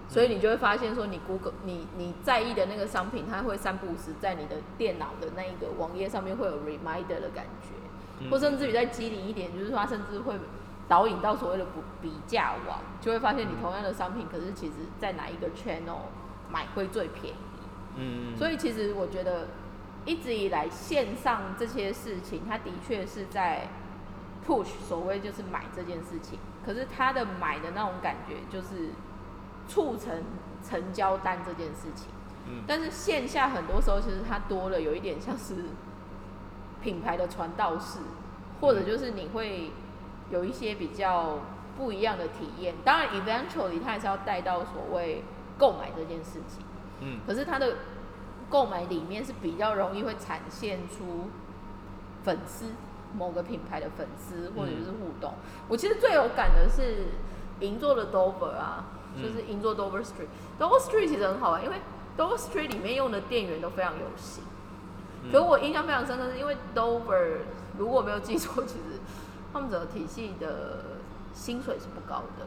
[0.08, 7.74] 所以你就会发现说你 Google 你你在意的那个商品，它会三不五时在你的电脑的那一个网页上面会有 reminder 的感觉，
[8.20, 10.38] 嗯或甚至于再机灵一点，就是说它甚至会
[10.88, 15.98] 导引到所谓的不比价网，就会发现你同样的商品，可是其实在哪一个 channel
[16.50, 17.36] 买会最便宜。
[17.96, 19.48] 嗯，所以其实我觉得
[20.04, 23.68] 一直以来线上这些事情，它的确是在
[24.46, 28.90] push 所谓就是买这件事情，可是它的买的那种感觉就是
[29.66, 30.22] 促成
[30.62, 32.08] 成交单这件事情。
[32.48, 35.64] 嗯但是线下很多时候其实它多了有一点像是
[36.86, 37.98] 品牌的传道士，
[38.60, 39.72] 或者就是你会
[40.30, 41.40] 有一些比较
[41.76, 42.76] 不一样的体验。
[42.84, 45.24] 当然，eventually 它还是要带到所谓
[45.58, 46.64] 购买这件事情。
[47.00, 47.74] 嗯可是它的
[48.48, 51.28] 购买里面是比较容易会展现出
[52.22, 52.66] 粉丝
[53.12, 55.34] 某个品牌的粉丝或者就是互动。
[55.66, 57.08] 我其实最有感的是
[57.58, 58.84] 银座的 Dover 啊，
[59.20, 60.28] 就是银座 Dover Street。
[60.60, 61.76] Dover Street 其实很好玩，因为
[62.16, 64.44] Dover Street 里面用的店员都非常有型。
[65.32, 67.38] 可我印象非常深刻，是因为 Dover
[67.78, 69.00] 如果没有记错，其实
[69.52, 71.00] 他们整个体系的
[71.32, 72.46] 薪水是不高的。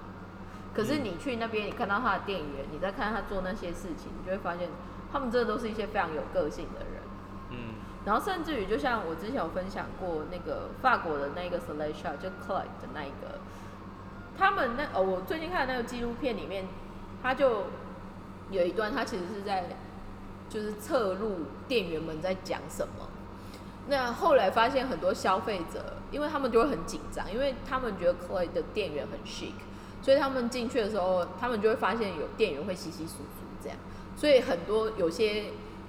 [0.74, 4.70] 可是你去那边，你看到他的店员，你再看他做那些事情，你就会发现
[5.12, 7.04] 他们真的都是一些非常有个性的人。
[7.52, 7.58] 嗯，
[8.06, 13.40] 然后甚至于，就像我之前有分享过那个法国的那个 Celestia，就 Clyde 的那一个，
[14.38, 16.68] 他们那哦，我最近看的那个纪录片里面，
[17.24, 17.64] 他就
[18.52, 19.66] 有一段，他其实是在
[20.50, 21.38] 就是侧录
[21.68, 23.08] 店员们在讲什么。
[23.88, 29.54] 那后来发现很多消费者，因为他们就会很紧张，因为他们觉得 Clyde 的店员很 chic，
[30.02, 33.78] 所以他们进去的时候，他们就会发现有店员会稀稀疏疏这样，
[34.16, 35.46] 所以很多有些。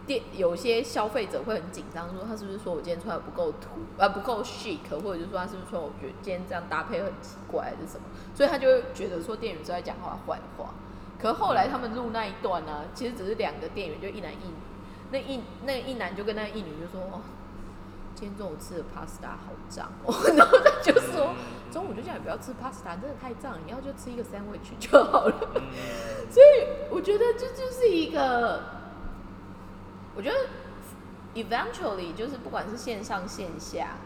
[0.07, 10.75] 店有些消费者会很紧张，说他是不是说我今天穿的不够土，啊不够 chic，或者就说他是不是说我觉得今天这样搭配很奇怪还是什么，所以他就会觉得说店员是在讲话坏话。
[11.21, 14.55] 可后来他们录那一段呢，其实只是两个店员，就一男一女。
[15.13, 17.21] 那一那一男就跟那一女就说：“哦，
[18.15, 19.91] 今天中午吃的 pasta 好脏。
[20.37, 21.35] ”然后他就说
[21.73, 25.35] ：“中午就叫你不要吃 pasta，真的太脏，你要就吃一个 sandwich 就好了。”
[26.31, 28.63] 所以我觉得这就是一个。
[30.17, 30.37] 我觉得
[31.35, 33.97] ，eventually 就是不管是线上线下，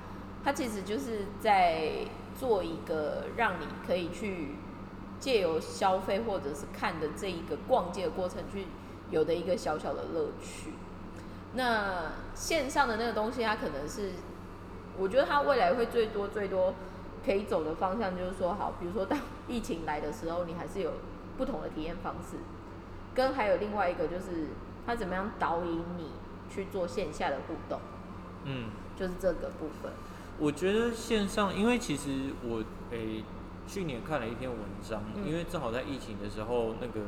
[0.44, 2.06] 它其实就是在
[2.38, 4.54] 做一个让你可以去
[5.24, 8.66] 借由消费或者是看的这一个逛街的过程去
[9.10, 10.74] 有的一个小小的乐趣。
[11.54, 14.10] 那线上的那个东西，它可能是，
[14.98, 16.74] 我觉得它未来会最多最多
[17.24, 19.18] 可以走的方向就是说，好，比如说当
[19.48, 20.92] 疫情来的时候，你还是有
[21.38, 22.36] 不同的体验方式，
[23.14, 24.48] 跟还有另外一个就是。
[24.86, 26.10] 它怎么样导引你
[26.50, 27.80] 去做线下的互动？
[28.44, 29.90] 嗯，就是这个部分。
[30.38, 33.24] 我觉得线上，因为其实我诶
[33.66, 37.00] 去年看了一篇文章，因为正好在疫情的时候，那个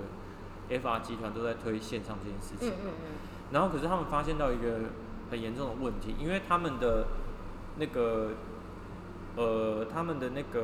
[0.70, 2.68] FR 集团都在推线上这件事情。
[2.68, 3.09] 嗯嗯嗯。
[3.52, 4.90] 然后可是他们发现到一个
[5.30, 7.07] 很严重的问题，因为他们的
[7.78, 8.32] 那个
[9.36, 10.61] 呃他们的那个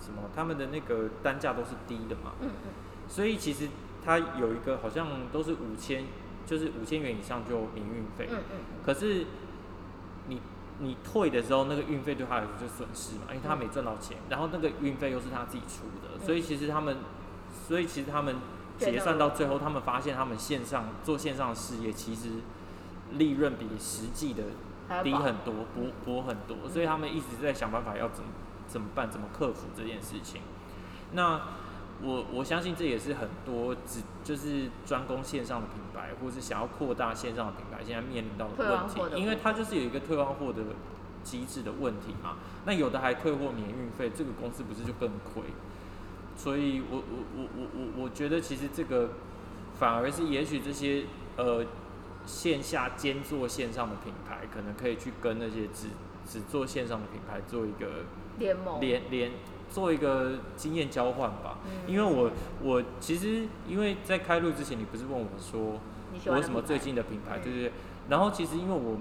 [0.00, 2.32] 什么，他们的那个单价都是低的嘛。
[2.40, 2.70] 嗯嗯。
[3.08, 3.68] 所以其实
[4.04, 6.04] 它有一个好像都是五千。
[6.46, 9.24] 就是五千元以上就免运费，嗯嗯，可是
[10.78, 16.96] 你你退的时候，那个运费对他来说就损失嘛，因为他没赚到钱，然后那个运费又是他自己出的，所以其实他们，
[17.66, 18.36] 所以其实他们
[18.78, 22.30] 结算到最后，他们发现他们线上做线上事业，其实
[23.12, 24.42] 利润比实际的
[25.02, 28.30] 低很多，薄薄很多，所以他们一直在想办法要怎么
[28.66, 30.40] 怎么办，怎么克服这件事情，
[31.12, 31.40] 那。
[32.02, 40.60] 我我相信这也是很多只就是专攻线上的品牌，或是想要扩大线上的品牌，现在面临到的问题，因为它就是有一个退换货的
[41.22, 42.36] 机制的问题嘛。
[42.66, 45.44] 那有的还退货免运费，这个公司不是就更亏？
[46.36, 47.02] 所以我我
[47.36, 49.10] 我我我我觉得其实这个
[49.78, 51.04] 反而是也许这些
[51.36, 51.64] 呃
[52.26, 55.88] 线下兼做线上的品牌，可能可以去跟那些只
[56.28, 58.04] 只做线上的品牌做一个
[58.38, 59.30] 联盟联联。
[59.74, 61.58] 做一个经验交换吧，
[61.88, 62.30] 因为我
[62.62, 65.80] 我其实因为在开录之前，你不是问我说
[66.26, 67.72] 我有什么最近的品牌，对不对？
[68.08, 68.98] 然后其实因为我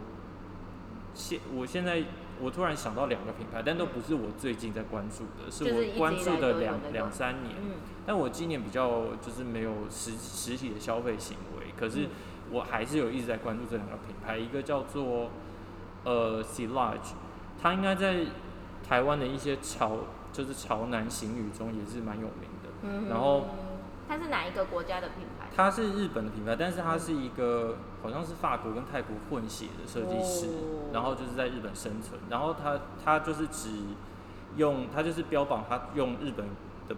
[1.13, 2.01] 现我现在
[2.41, 7.55] 我突然想到两个品牌，但都不是我最近在关注的，是我关注的两两三年。
[8.07, 12.07] 但我今年比较就是没有实实体的消费行为，可是
[12.49, 15.29] 我还是有一直在关注这两个品牌，一个叫做
[16.03, 17.13] 呃 C Large，
[17.61, 18.25] 它应该在
[18.83, 19.99] 台湾的一些潮。
[20.33, 23.45] 就是潮男行语中也是蛮有名的，然后
[24.07, 25.47] 它是哪一个国家的品牌？
[25.55, 30.47] 它是日本的品牌，但是它是一个好像是法国跟泰国混血的设计师，
[30.91, 33.69] 然后就是在日本生存，然后他他就是只
[34.57, 36.47] 用他就是标榜他用日本
[36.89, 36.95] 的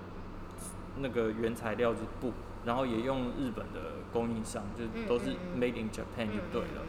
[0.97, 2.31] 那个原材料是布，
[2.63, 6.81] 然后也用日本的供应商，就都是 made in Japan 就对了。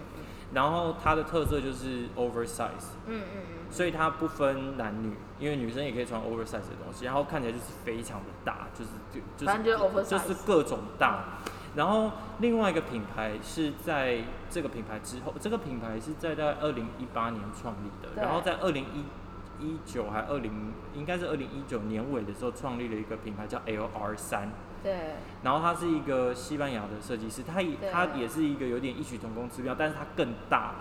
[0.54, 11.24] 然后它的特色就是 oversize，嗯嗯嗯，所以它不分男女，因为女生也可以穿 oversize 的东西，然后看起来就是非常的大，就是就就是就是各种大。
[11.74, 19.04] 然后另外一个品牌是在这个品牌之后，这个品牌是在在二零一八年创立的，然后在二零一
[19.62, 24.50] 一九还二零应该是二零一九年尾的时候创立了一个品牌叫 LR 三。
[24.82, 24.94] 对，
[25.42, 30.76] 然后他是一个西班牙的设计师，他也他也是一个有点异曲同工之妙，但是他更大，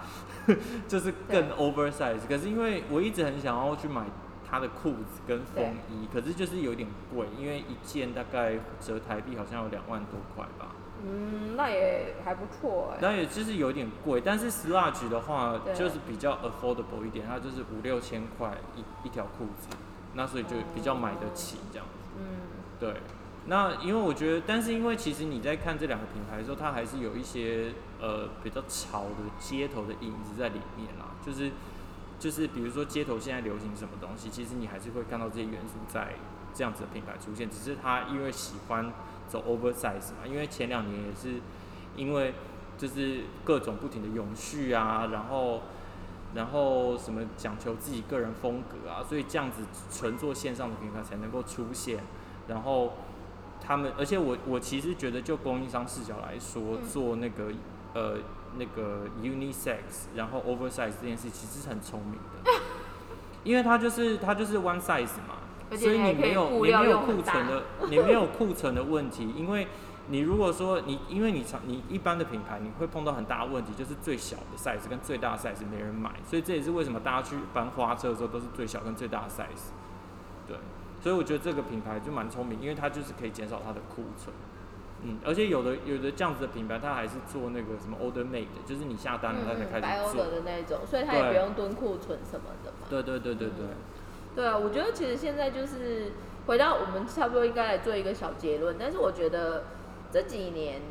[0.88, 2.20] 就是更 oversize。
[2.28, 4.06] 可是因为我一直很想要去买
[4.48, 10.76] 他的裤子跟风衣，可是就是有点贵，因为一件大概折台币好像有两万多块吧。
[11.08, 12.98] 嗯，那也还不错哎。
[13.02, 19.68] 那也就是有点贵，但是 Sludge 的话就是比较 affordable 一点，它就是五六千块一一条裤子，
[20.14, 21.86] 那所以就比较买得起这样。
[22.18, 22.24] 嗯。
[22.80, 22.94] 对，
[23.48, 31.52] 那因为我觉得，但是因为其实你在看这两个品牌的时候，它还是有一些呃比较潮的街头的影子在里面啦，就是
[32.20, 36.14] 就是比如说街头现在流行什么东西，其实你还是会看到这些元素在
[36.54, 38.92] 这样子的品牌出现，只是它因为喜欢
[39.28, 41.40] 走 oversize 嘛，因为前两年也是
[41.96, 42.34] 因为
[42.78, 45.62] 就是各种不停的永续啊，然后。
[46.34, 52.04] 然后什么讲求自己个人风格啊，所以这样子纯做线上的品牌才能够出现。
[52.50, 52.92] 然后
[53.66, 57.52] 他们，而且我我其实觉得，就供应商视角来说，做那个
[57.94, 58.18] 呃
[58.58, 62.14] 那个 unisex，然后 oversize 这件事其实是很聪明
[62.44, 62.52] 的，
[63.44, 65.38] 因为它就是它就是 one size 嘛，
[65.76, 69.68] 所以你没有你没有库存的你没有库存的问题，因为。
[70.08, 79.72] 你如果说你，因为你常你一般的品牌，你会碰到很大的问题，就是最小的 size 跟最大的 size 没人买，所以这也是为什么大家去搬花车的时候都是最小跟最大的 size。
[81.06, 84.36] 对，所以我觉得这个品牌就蛮聪明，因为它就是可以减少它的库存。
[85.04, 92.88] 嗯，而且有的有的这样子的品牌，它还是做那个什么 order made，就是你下单了它才开始做的那种，所以它也不用蹲库存什么的嘛。
[92.90, 93.68] 对对对对对。
[94.36, 96.14] 对啊，我觉得其实现在就是
[96.48, 99.64] 回到我们差不多应该来做一个小结论，但是我觉得。
[100.12, 100.82] 这几年，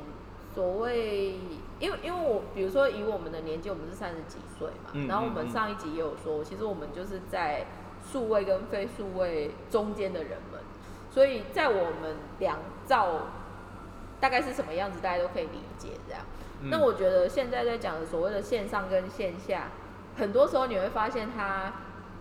[0.55, 1.39] 所谓，
[1.79, 7.65] 因为因为我比如说以我们的年纪，我们是三十几岁嘛，然后我们上一集也有说，其实我们就是在
[8.15, 10.61] 数位跟非数位中间的人们，
[11.11, 13.23] 所以在我们两造
[14.21, 16.23] 大概是什么样子，大家都可以理解这样。
[16.71, 19.67] 那我觉得现在在讲的所谓的线上跟线下，
[20.17, 21.73] 很多时候你会发现它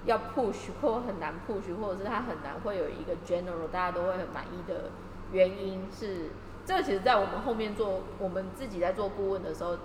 [0.06, 4.90] 要 push 或很难 push，或者是它很难会有一个 general 大家都会很满意的
[5.32, 6.32] 原因是。
[6.66, 9.78] 这个其实，在我们后面做我们自己在做顾问的时候，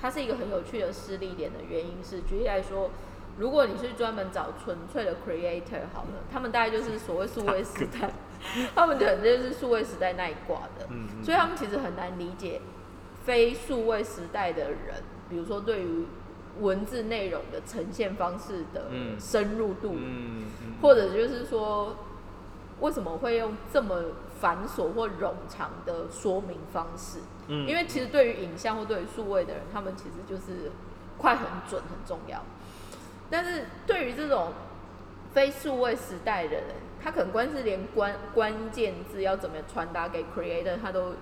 [0.00, 2.90] 它是一个很有趣的失力点的原因是，举例来说，
[3.38, 8.10] 如果你是专门找纯粹的 creator 好了，他们大概就是所谓数位时代，
[8.74, 10.86] 他们可能就是数位时代那一挂的，
[11.22, 12.60] 所以他们其实很难理解
[13.24, 16.06] 非数位时代的人，比如说对于
[16.60, 19.96] 文字内容的呈现方式的深入度，
[20.82, 21.96] 或者就是说
[22.80, 24.02] 为什么会用这么。
[24.38, 27.18] 繁琐或冗长的说明方式，
[27.48, 30.70] 嗯，因为其实对于影像或对于数位的人，他们其实就是
[31.16, 32.40] 快、很准、很重要。
[33.30, 34.52] 但是对于这种
[35.32, 36.64] 非数位时代的人，
[37.02, 41.14] 他可能光是连关关键字要怎么传达给 creator，他都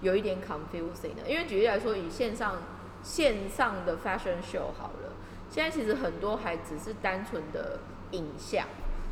[0.00, 1.28] 有一点 confusing 的。
[1.28, 2.56] 因为举例来说，以线上
[3.02, 5.12] 线上的 fashion show 好了，
[5.50, 7.80] 现在其实很多还只是单纯的
[8.12, 8.66] 影像，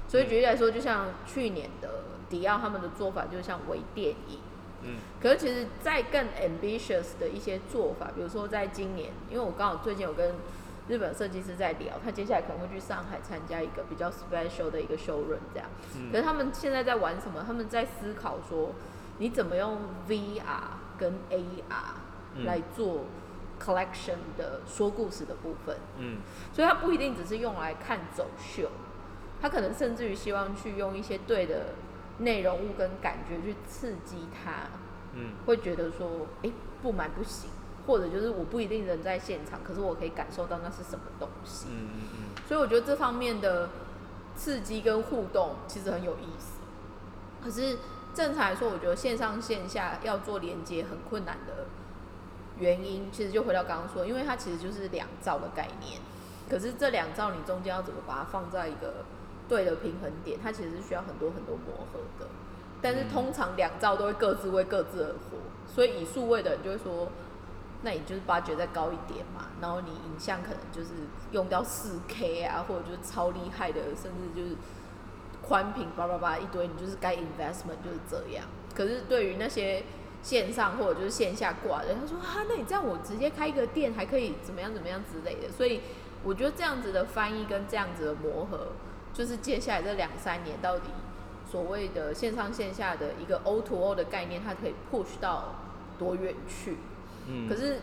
[0.08, 2.04] 所以举例来说，就像去年的。
[2.30, 4.38] 迪奥他们的做法就像微电影，
[4.82, 10.36] 嗯，可是其实在更 ambitious 的一些做法，比如说在今年，因为我刚好最近有跟
[10.90, 15.68] 日本设计师在聊，他接下来可能会去上海参加一个比较 special 的一个 show run 这样，
[16.10, 17.44] 可是他们现在在玩什么？
[17.46, 18.72] 他们在思考说，
[19.18, 19.78] 你怎么用
[20.08, 20.42] VR
[20.98, 23.04] 跟 AR 来做
[23.62, 26.18] collection 的说故事的部分，嗯，
[26.52, 28.68] 所以它不一定只是用来看走秀，
[29.40, 31.74] 他可能甚至于希望去用一些对的。
[32.18, 34.68] 内容物跟感觉去刺激他，
[35.14, 36.50] 嗯，会觉得说，哎，
[36.82, 37.48] 不买不行，
[37.86, 42.18] 或者就是我不一定人在现场，可是我可以感受到那是什么东西，嗯嗯嗯。
[42.46, 43.68] 所以我觉得这方面的
[44.36, 46.60] 刺激跟互动其实很有意思。
[47.42, 47.78] 可是
[48.14, 51.66] 正常来说，我觉得线上线下要做连接很困难的
[52.58, 56.00] 原因，其实就回到刚刚说，因为它其实就是两兆的概念，
[56.48, 59.04] 可是这两兆你中间要怎么把它放在一个？
[59.48, 62.30] 对的平衡点，它其实是需要很多很多磨合的。
[62.80, 67.08] 但是通常两兆都会各自为各自而活，所以以数位的人就会说，
[67.82, 70.90] 那你就是八觉再高一点嘛，然后你影像可能就是
[71.32, 74.56] 用到四 K 啊，或者就是超厉害的，甚至就是
[75.42, 78.44] 宽屏叭叭叭一堆，你就是该 investment 就是这样。
[78.74, 79.84] 可是对于那些
[80.22, 85.50] 线上或者就是线下挂的，他说啊，那你这样我直接开一个店还可以怎么样怎么样之类的。
[85.50, 85.80] 所以
[86.22, 88.68] 我觉得这样子的翻译跟这样子的磨合。
[89.12, 90.84] 就是接下来这两三年，到底
[91.50, 95.56] 所谓的线上线下的一个 O to O 的概念，它可以 push 到
[95.98, 96.76] 多远去？
[97.30, 97.80] 嗯，可是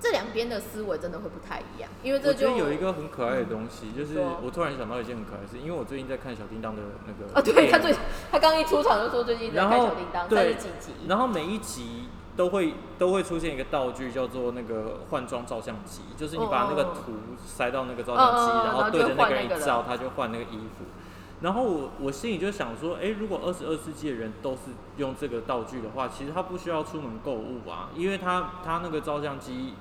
[0.00, 7.94] 这两边的思维真的会不太一样，因为这就有一个很可爱的东西，就是我突然想到一件很可爱的事，因为我最近在看小叮当的那个啊，对他最
[8.30, 12.08] 他刚一出场就说最近在看小叮当三十几集，然后每一集。
[12.36, 17.12] 都会都会出现一个道具，叫做那个换装照相机，就是你把那个图
[17.44, 20.84] 塞到那个照相机，然后对着那个人一照，他就换那个衣服。
[21.40, 29.74] 然后我我心里就想说，哎，如果二十二世纪的人都是用这个道具的话，其实他不需要出门购物啊，因为他他那个照相机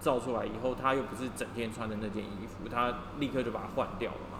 [0.00, 4.38] 照出来以后，他又不是整天穿的那件衣服，他立刻就把它换掉了嘛。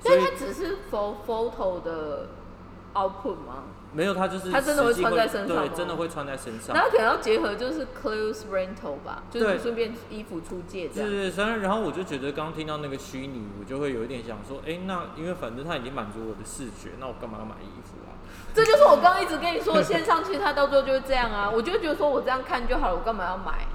[0.00, 2.28] 所以它只是 for photo 的
[2.92, 3.64] output 吗？
[3.94, 6.90] 没有，它就是它真的会穿在身上对，真的会穿在身上那。
[6.90, 11.08] 可能要结合就是 clothes rental 吧，就是顺便衣服出借这样。
[11.08, 18.14] 对对，虽然然后我就觉得刚刚听到那个虚拟，我就会有一点想说，哎，那因为反正它已经满足我的视觉，那我干嘛要买衣服啊？
[18.54, 21.50] 这就是我刚刚一直跟你说的线上，其实它到最后就是这样啊。
[21.50, 23.66] 我就觉得说我这样看就好了，我干嘛要买？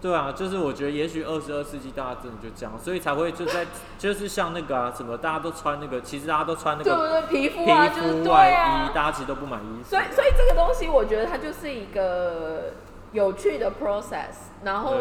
[0.00, 3.66] 对啊，就是我觉得也许二十二世纪大家真的就这样，所以才会就在
[3.98, 7.40] 就是像那个啊什么，大家都穿那个，其实大家都穿那个对不对？
[7.40, 8.94] 皮肤皮啊，就是对肤外啊衣，。
[8.94, 9.88] 大家其实都不买衣服。
[9.88, 12.72] 所以，所以这个东西，我觉得它就是一个
[13.12, 14.52] 有趣的 process。
[14.62, 15.00] 然后，对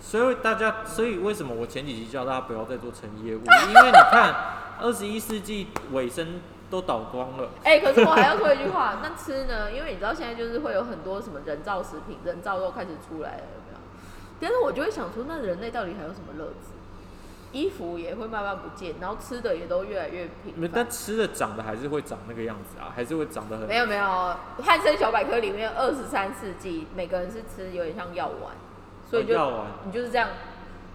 [0.00, 3.40] 所以大家，所以为什么我前几集叫大家不要再做成业务？
[3.40, 4.34] 因为你看，
[4.80, 6.40] 二十一世纪尾声
[6.70, 7.48] 都倒光了。
[7.64, 9.72] 哎、可是我还要说一句话，那吃呢？
[9.72, 13.42] 因为你知道现在就是会有很多什么人造食品、人造肉开始出来了？
[14.42, 16.72] 但是我就会想说，那人类到底还有什么乐子？
[17.52, 20.70] 衣服也会慢慢不见，然后吃的也都越来越平。
[20.72, 28.54] 但吃的长得还是会长那个样子啊，还是会长得很没有没有，汉森小百科里面二十三世纪，每个人是吃有点像药丸，
[29.08, 30.30] 所以就、哦药丸你就是这样，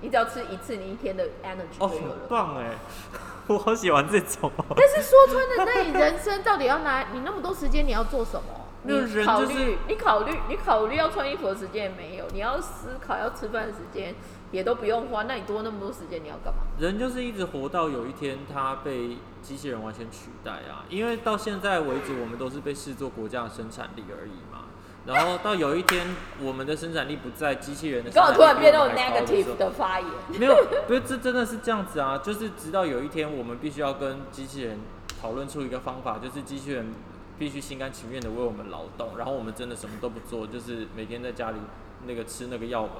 [0.01, 2.15] 你只要吃一次，你一天的 energy 就有了。
[2.27, 2.71] 棒哎，
[3.45, 4.65] 我好喜欢这种哦。
[4.75, 8.66] 但是说穿了，那你 人生到底要拿你那么多时间，你要做什么？
[8.87, 14.15] 没有你考人就是虑，你考虑，你考虑要穿衣服的时间也没有，你要思考要吃饭的时间
[14.51, 16.61] 也都不用花，那你多那么多时间你要干嘛？
[16.79, 24.65] 人就是一直活到有一天他被机器人完全取代啊，因为到现在为止，我们都是被视作国家的生产力而已嘛。
[25.05, 26.05] 然后到有一天，
[26.41, 34.77] 我们的生产力不在，机器人的你跟我突生产力然变那种比我们还高的时候 negative 的发言， 没有，不是这真的是这样子啊，就是直到有一天，我们必须要跟机器人
[35.21, 36.93] 讨论出一个方法，就是机器人
[37.37, 41.57] 必须心甘情愿的为我们劳动，然后我们真的什么都不做，就是每天在家里
[42.05, 42.91] 那个吃那个药丸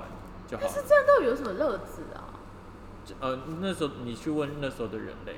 [0.48, 0.70] 就好了。
[0.70, 2.38] 但是这样到底有什么乐子啊？
[3.20, 5.38] 呃，那时候你去问那时候的人类，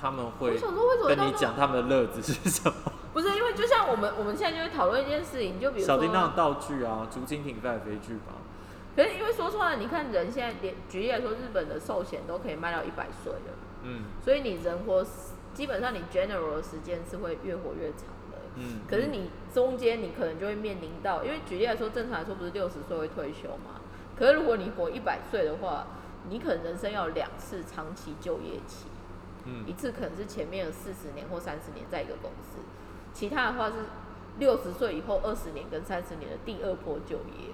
[0.00, 2.74] 他们会我想说为什么跟你讲他们的乐子是什么。
[3.12, 8.34] 不是因为就像我们我们现在就会讨论一件事情，就比如说，小叮当的道具啊，竹蜻蜓飞来飞去吧。
[8.94, 13.56] 可是因为说穿了，你看人现在连举例来说，日本的寿险都可以卖到一百岁了。
[13.82, 15.04] 嗯所以你人活
[15.54, 18.17] 基本上你 general 的时间是会越活越长的。
[18.58, 18.80] 嗯。
[18.88, 23.80] 可是你中间你可能就会面临到，因为举例来说，正常来说不是六十岁会退休嘛？
[24.18, 25.86] 可是如果你活一百岁的话，
[26.28, 28.86] 你可能人生要有两次长期就业期，
[29.44, 29.64] 嗯。
[29.66, 32.58] 一嗯，次可能是前面有四十年或三十年在一个公司，
[33.12, 33.74] 其他的话是
[34.38, 37.50] 六十岁以后二十年跟三十年的第二波就业，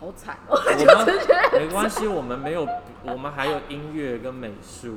[0.00, 1.16] 好惨哦、我们
[1.60, 2.66] 没关系，我们没有，
[3.04, 4.94] 我们还有音乐跟美术，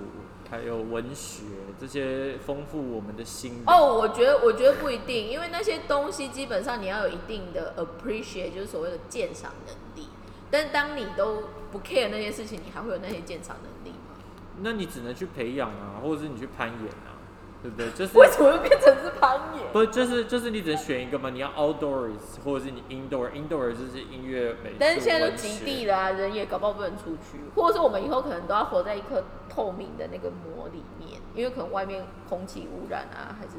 [0.50, 1.44] 还有文学
[1.80, 3.64] 这些丰富我们的心灵。
[3.68, 10.10] 哦，我觉得我觉得不一定，因为那些东西基本上你要有一定的 appreciate，就是所谓的鉴赏能力。
[10.52, 14.16] 但是当你都不 care 那些事情，你还会有那些鉴赏能力吗？
[14.62, 17.16] 那你只能去培养啊，或者是你去攀岩啊，
[17.62, 17.90] 对不对？
[17.92, 19.72] 就是为什么会变成是攀岩？
[19.72, 21.30] 不就是就是你只能选一个嘛？
[21.30, 24.76] 你要 outdoors 或者是你 indoor，indoor 就是音乐美术。
[24.80, 33.54] 但是现在都极地了、啊，人也搞不好不能出去，或者是我们以后可能都要活在一颗透明的那个膜里面，因为可能外面空气污染啊，还是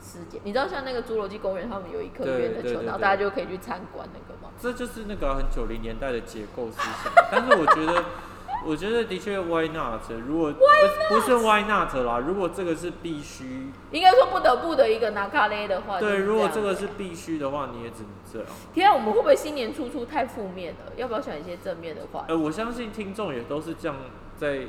[0.00, 0.40] 时间。
[0.44, 4.50] 你知道像那个侏罗纪公园，他们有一颗圆的球，然后大家就可以去参观那个吗？
[4.58, 8.04] 这就是那个很九零年代的结构思想，但是我觉得，
[8.64, 10.00] 我觉得的确 why not？
[10.26, 18.48] 如果不不是 why not 啦，如果这个是必须，应该说不得不的一个拿卡勒的话，对，如果这个是必须的话，你也只能这样。
[18.72, 20.92] 天啊，我们会不会新年初初太负面了？
[20.96, 22.24] 要不要想一些正面的话？
[22.28, 23.96] 呃，我相信听众也都是这样
[24.36, 24.66] 在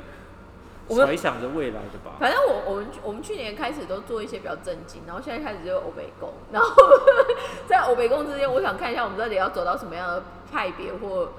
[0.88, 2.16] 我们揣想着未来的吧。
[2.18, 6.74] 反正我我们我们去年开始都做一些比较正经，然后现在开始就欧北宫， 然后
[7.66, 11.30] 在欧北宫之间，我想看一下我们到底要走到什么样的派别或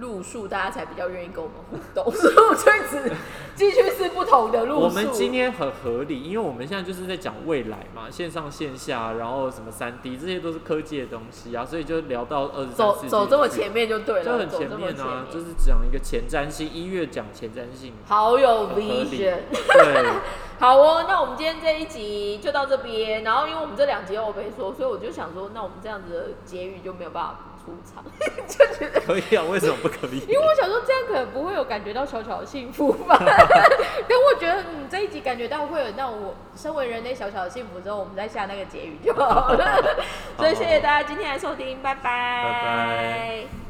[0.00, 3.12] 路数，大家才比较愿意跟我们互动， 所以我就一直
[3.54, 4.80] 继续是不同的路数。
[4.82, 19.38] 我们今天很合理，因为我们现在就是在讲未来嘛，线上线下，然后什么三 D，这些都是科技的东西啊，所以就聊到二十三走走这么前面就对了，就很前面啊，面就是讲一个前瞻性，一月讲前瞻性，好有理 vision。
[19.72, 20.06] 对，
[20.60, 23.22] 好哦，那我们今天这一集就到这边。
[23.24, 28.04] 然后因为我们这两集我没说，所以我就想说，那我们这样子的结语就没有办法出场，
[28.48, 29.00] 就觉得。
[29.00, 30.20] 可以啊，为什么不可以？
[30.26, 39.96] 因为我想说这样可能不会有感觉到小小的幸福吧， 但我觉得你这一集感觉到会有那种我身为人类小小的幸福之后，我们再下那个结语就好了。
[40.38, 43.65] 所以谢谢大家今天来收听，拜拜，拜拜。